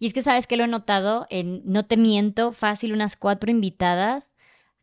[0.00, 3.50] Y es que sabes que lo he notado en No te miento, fácil, unas cuatro
[3.50, 4.32] invitadas,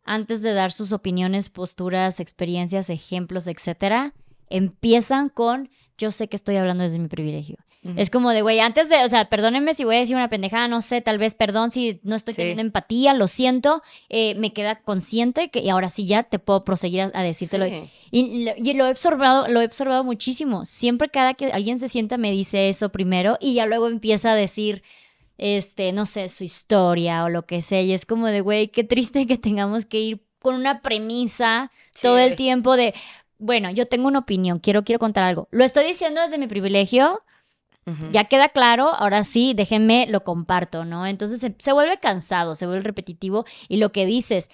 [0.04, 4.14] antes de dar sus opiniones, posturas, experiencias, ejemplos, etcétera,
[4.50, 7.58] empiezan con yo sé que estoy hablando desde mi privilegio.
[7.98, 10.68] Es como de, güey, antes de, o sea, perdónenme si voy a decir una pendejada,
[10.68, 12.38] no sé, tal vez, perdón si no estoy Sí.
[12.42, 16.64] teniendo empatía, lo siento, eh, me queda consciente que y ahora sí ya te puedo
[16.64, 17.66] proseguir a, a decírtelo.
[17.66, 17.84] Sí.
[18.12, 20.66] Y, lo- y lo he observado, lo he observado muchísimo.
[20.66, 24.36] Siempre cada que alguien se sienta me dice eso primero y ya luego empieza a
[24.36, 24.82] decir,
[25.38, 27.82] este, no sé, su historia o lo que sea.
[27.82, 31.72] Y es como de, güey, qué triste que tengamos que ir con una premisa
[32.02, 32.36] todo el Sí.
[32.38, 32.94] tiempo de,
[33.38, 35.48] bueno, yo tengo una opinión, quiero, quiero contar algo.
[35.52, 37.22] Lo estoy diciendo desde mi privilegio,
[38.12, 41.06] Ya queda claro, ahora sí, déjenme, lo comparto, ¿no?
[41.06, 44.50] Entonces se, se vuelve cansado, se vuelve repetitivo y lo que dices,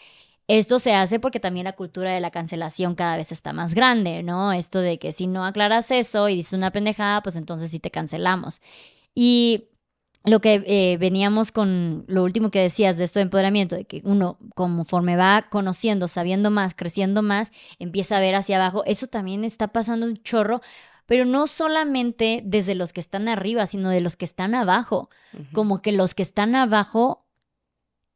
[0.48, 4.22] esto se hace porque también la cultura de la cancelación cada vez está más grande,
[4.22, 4.52] ¿no?
[4.52, 7.90] Esto de que si no aclaras eso y dices una pendejada, pues entonces sí te
[7.90, 8.62] cancelamos.
[9.16, 9.70] Y
[10.24, 14.02] lo que eh, veníamos con lo último que decías de esto de empoderamiento, de que
[14.04, 19.44] uno conforme va conociendo, sabiendo más, creciendo más, empieza a ver hacia abajo, eso también
[19.44, 20.62] está pasando un chorro,
[21.06, 25.10] pero no solamente desde los que están arriba, sino de los que están abajo.
[25.54, 27.26] Como que los que están abajo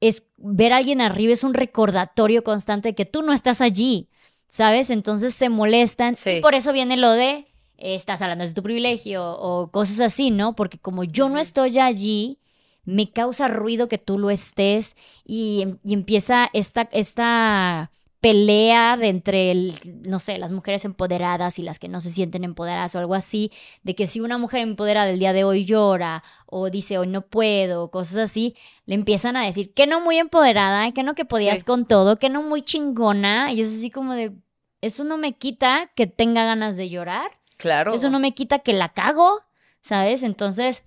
[0.01, 4.09] es ver a alguien arriba es un recordatorio constante de que tú no estás allí,
[4.47, 4.89] ¿sabes?
[4.89, 6.31] Entonces se molestan Sí.
[6.31, 10.31] y por eso viene lo de eh, estás hablando de tu privilegio o cosas así,
[10.31, 10.55] ¿no?
[10.55, 12.39] Porque como yo no estoy allí,
[12.83, 17.91] me causa ruido que tú lo estés y, em- y empieza esta, esta
[18.25, 22.43] pelea de entre, el, no sé, las mujeres empoderadas y las que no se sienten
[22.43, 23.51] empoderadas o algo así,
[23.83, 27.21] de que si una mujer empoderada el día de hoy llora o dice hoy no
[27.21, 28.55] puedo, cosas así,
[28.87, 32.29] le empiezan a decir que no muy empoderada, que no que podías con todo, que
[32.29, 34.33] no muy chingona, y es así como de,
[34.81, 37.29] eso no me quita que tenga ganas de llorar.
[37.57, 37.93] Claro.
[37.93, 39.43] Eso no me quita que la cago,
[39.81, 40.23] ¿sabes?
[40.23, 40.83] Entonces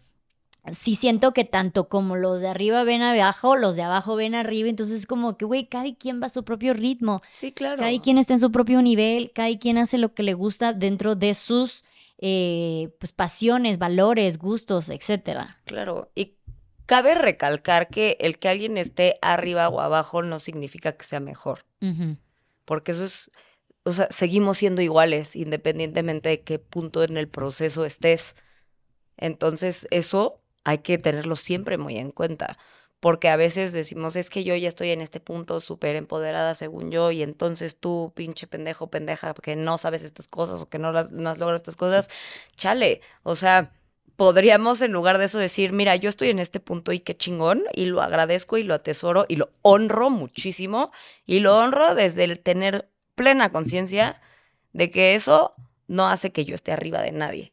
[0.72, 4.68] sí siento que tanto como los de arriba ven abajo, los de abajo ven arriba,
[4.68, 7.22] entonces es como que, güey, cada quien va a su propio ritmo.
[7.32, 7.78] Sí, claro.
[7.78, 11.14] Cada quien está en su propio nivel, cada quien hace lo que le gusta dentro
[11.14, 11.84] de sus
[12.18, 15.58] eh, pues, pasiones, valores, gustos, etcétera.
[15.64, 16.34] Claro, y
[16.86, 21.64] cabe recalcar que el que alguien esté arriba o abajo no significa que sea mejor,
[22.64, 23.30] porque eso es,
[23.84, 28.36] o sea, seguimos siendo iguales independientemente de qué punto en el proceso estés.
[29.16, 32.58] Entonces, eso hay que tenerlo siempre muy en cuenta,
[33.00, 36.90] porque a veces decimos, es que yo ya estoy en este punto súper empoderada según
[36.90, 40.92] yo, y entonces tú, pinche pendejo, pendeja, que no sabes estas cosas o que no,
[40.92, 42.10] las, no has logrado estas cosas,
[42.54, 43.72] chale, o sea,
[44.16, 47.64] podríamos en lugar de eso decir, mira, yo estoy en este punto y qué chingón,
[47.72, 50.92] y lo agradezco y lo atesoro y lo honro muchísimo,
[51.24, 54.20] y lo honro desde el tener plena conciencia
[54.74, 55.54] de que eso
[55.86, 57.52] no hace que yo esté arriba de nadie.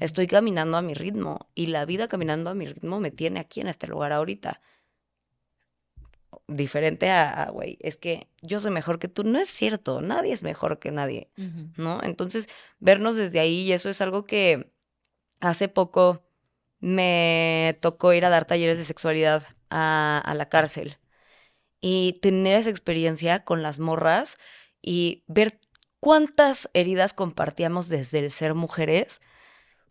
[0.00, 3.60] Estoy caminando a mi ritmo y la vida caminando a mi ritmo me tiene aquí
[3.60, 4.60] en este lugar ahorita.
[6.46, 9.24] Diferente a, güey, es que yo soy mejor que tú.
[9.24, 11.30] No es cierto, nadie es mejor que nadie,
[11.76, 12.00] ¿no?
[12.02, 14.72] Entonces, vernos desde ahí, y eso es algo que
[15.40, 16.22] hace poco
[16.78, 20.98] me tocó ir a dar talleres de sexualidad a, a la cárcel
[21.80, 24.36] y tener esa experiencia con las morras
[24.80, 25.60] y ver
[26.00, 29.20] cuántas heridas compartíamos desde el ser mujeres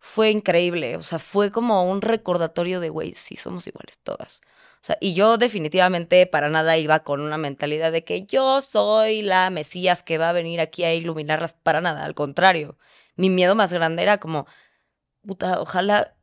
[0.02, 0.98] fue increíble.
[0.98, 4.42] O sea, fue como un recordatorio de, güey, sí, somos iguales todas.
[4.82, 9.22] O sea, y yo definitivamente para nada iba con una mentalidad de que yo soy
[9.22, 11.54] la Mesías que va a venir aquí a iluminarlas.
[11.54, 12.78] Para nada, al contrario.
[13.16, 14.48] Mi miedo más grande era como,
[15.22, 16.16] puta, ojalá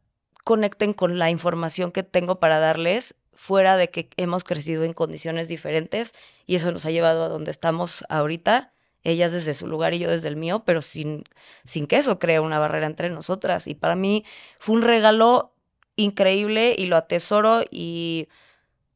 [0.44, 5.46] conecten con la información que tengo para darles fuera de que hemos crecido en condiciones
[5.46, 6.12] diferentes
[6.46, 8.72] y eso nos ha llevado a donde estamos ahorita
[9.04, 11.24] ellas desde su lugar y yo desde el mío, pero sin,
[11.64, 13.66] sin que eso crea una barrera entre nosotras.
[13.66, 14.24] Y para mí
[14.58, 15.54] fue un regalo
[15.96, 18.28] increíble y lo atesoro y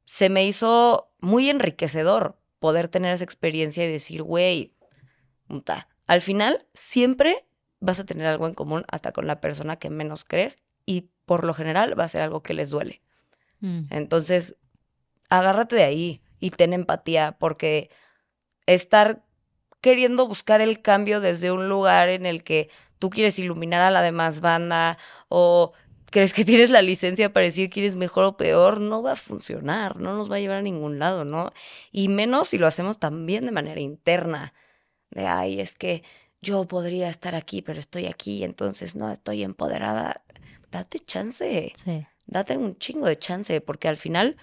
[0.05, 4.75] se me hizo muy enriquecedor poder tener esa experiencia y decir, güey,
[6.07, 7.47] al final siempre
[7.81, 11.45] vas a tener algo en común hasta con la persona que menos crees y por
[11.45, 13.03] lo general va a ser algo que les duele.
[13.61, 13.83] Mm.
[13.91, 14.57] Entonces,
[15.29, 17.91] agárrate de ahí y ten empatía porque
[18.67, 19.25] estar
[19.83, 24.01] queriendo buscar el cambio desde un lugar en el que tú quieres iluminar a la
[24.01, 24.97] demás banda
[25.29, 25.73] o
[26.07, 29.17] crees que tienes la licencia para decir que eres mejor o peor, no va a
[29.17, 31.53] funcionar, no nos va a llevar a ningún lado, ¿no?
[31.91, 34.55] Y menos si lo hacemos también de manera interna,
[35.11, 36.05] de, ay, es que
[36.41, 40.23] yo podría estar aquí, pero estoy aquí, entonces no estoy empoderada.
[40.71, 41.73] Date chance.
[41.85, 42.07] Sí.
[42.27, 44.37] Date un chingo de chance, porque al final,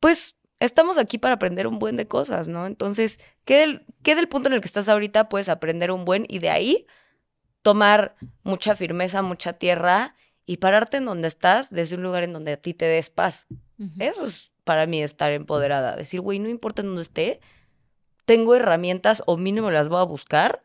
[0.00, 2.66] pues estamos aquí para aprender un buen de cosas, ¿no?
[2.66, 6.26] Entonces, ¿qué del, qué del punto en el que estás ahorita puedes aprender un buen
[6.28, 6.86] y de ahí
[7.62, 10.14] tomar mucha firmeza, mucha tierra
[10.46, 13.46] y pararte en donde estás desde un lugar en donde a ti te des paz?
[13.98, 15.96] Eso es para mí estar empoderada.
[15.96, 17.40] Decir, güey, no importa en dónde esté,
[18.26, 20.60] tengo herramientas o mínimo las voy a buscar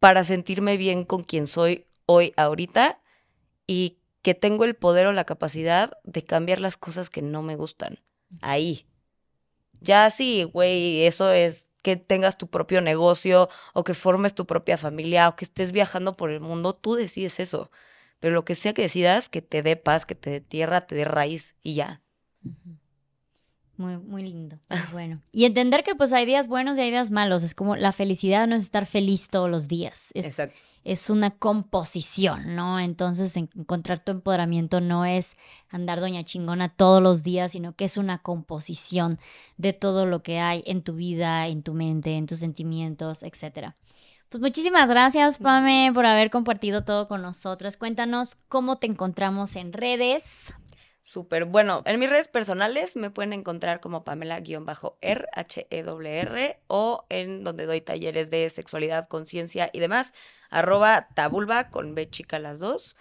[0.00, 3.00] para sentirme bien con quien soy hoy, ahorita,
[3.68, 7.54] y que tengo el poder o la capacidad de cambiar las cosas que no me
[7.54, 8.00] gustan
[8.40, 8.86] ahí.
[9.80, 14.78] Ya sí, güey, eso es que tengas tu propio negocio o que formes tu propia
[14.78, 17.70] familia o que estés viajando por el mundo, tú decides eso.
[18.20, 20.94] Pero lo que sea que decidas, que te dé paz, que te dé tierra, te
[20.94, 22.00] dé raíz y ya.
[23.76, 25.22] Muy, muy lindo, muy bueno.
[25.32, 27.42] Y entender que pues hay días buenos y hay días malos.
[27.42, 30.10] Es como la felicidad no es estar feliz todos los días.
[30.14, 30.54] Exacto
[30.84, 32.80] es una composición, ¿no?
[32.80, 35.36] Entonces encontrar tu empoderamiento no es
[35.68, 39.18] andar doña chingona todos los días, sino que es una composición
[39.56, 43.74] de todo lo que hay en tu vida, en tu mente, en tus sentimientos, etc.
[44.28, 47.76] Pues muchísimas gracias, Pame, por haber compartido todo con nosotras.
[47.76, 50.54] Cuéntanos cómo te encontramos en redes.
[51.02, 51.46] Súper.
[51.46, 57.80] Bueno, en mis redes personales me pueden encontrar como Pamela-R, H-E-W-R, o en donde doy
[57.80, 60.14] talleres de sexualidad, conciencia y demás,
[60.48, 62.96] arroba tabulba con B chica las dos.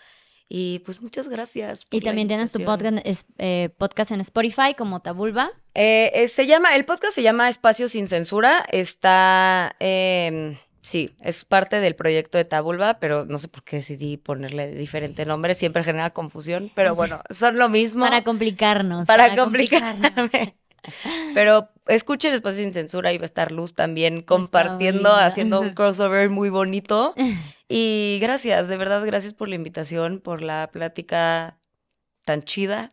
[0.50, 1.86] Y pues muchas gracias.
[1.92, 2.98] y también tienes tu podcast,
[3.38, 5.52] eh, podcast, en Spotify como Tabulba.
[5.76, 8.66] Eh, eh, se llama, el podcast se llama Espacio sin Censura.
[8.72, 9.76] Está
[10.82, 15.26] Sí, es parte del proyecto de Tabulba, pero no sé por qué decidí ponerle diferente
[15.26, 18.04] nombre, siempre genera confusión, pero bueno, son lo mismo.
[18.04, 19.08] Para complicarnos.
[19.08, 20.32] Para, complicarnos.
[21.36, 26.30] Pero escuchen Espacio Sin Censura y va a estar Luz también compartiendo, haciendo un crossover
[26.30, 27.14] muy bonito.
[27.74, 31.58] Y gracias, de verdad, gracias por la invitación, por la plática
[32.26, 32.92] tan chida.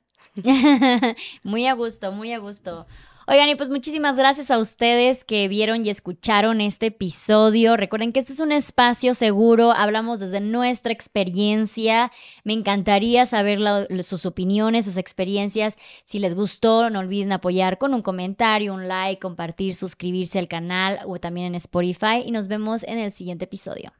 [1.42, 2.86] muy a gusto, muy a gusto.
[3.30, 7.76] Oigan, y pues muchísimas gracias a ustedes que vieron y escucharon este episodio.
[7.76, 12.10] Recuerden que este es un espacio seguro, hablamos desde nuestra experiencia.
[12.44, 13.58] Me encantaría saber
[14.02, 15.76] sus opiniones, sus experiencias.
[16.04, 20.98] Si les gustó, no olviden apoyar con un comentario, un like, compartir, suscribirse al canal
[21.04, 22.22] o también en Spotify.
[22.24, 23.92] Y nos vemos en el siguiente episodio.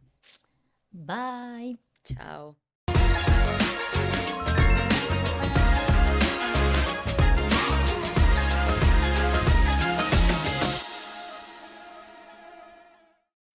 [0.90, 1.78] Bye.
[2.02, 2.56] Chao.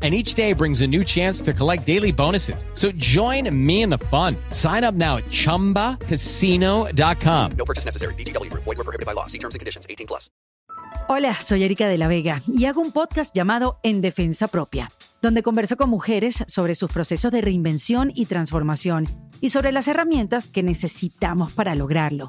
[0.00, 2.64] and each day brings a new chance to collect daily bonuses.
[2.72, 4.36] So join me in the fun.
[4.50, 7.50] Sign up now at ChumbaCasino.com.
[7.58, 8.14] No purchase necessary.
[8.14, 8.48] BGW.
[8.54, 9.26] Void were prohibited by law.
[9.26, 9.86] See terms and conditions.
[9.90, 10.30] 18 plus.
[11.08, 14.88] Hola, soy Erika de la Vega y hago un podcast llamado En Defensa Propia,
[15.20, 19.08] donde converso con mujeres sobre sus procesos de reinvención y transformación
[19.40, 22.28] y sobre las herramientas que necesitamos para lograrlo.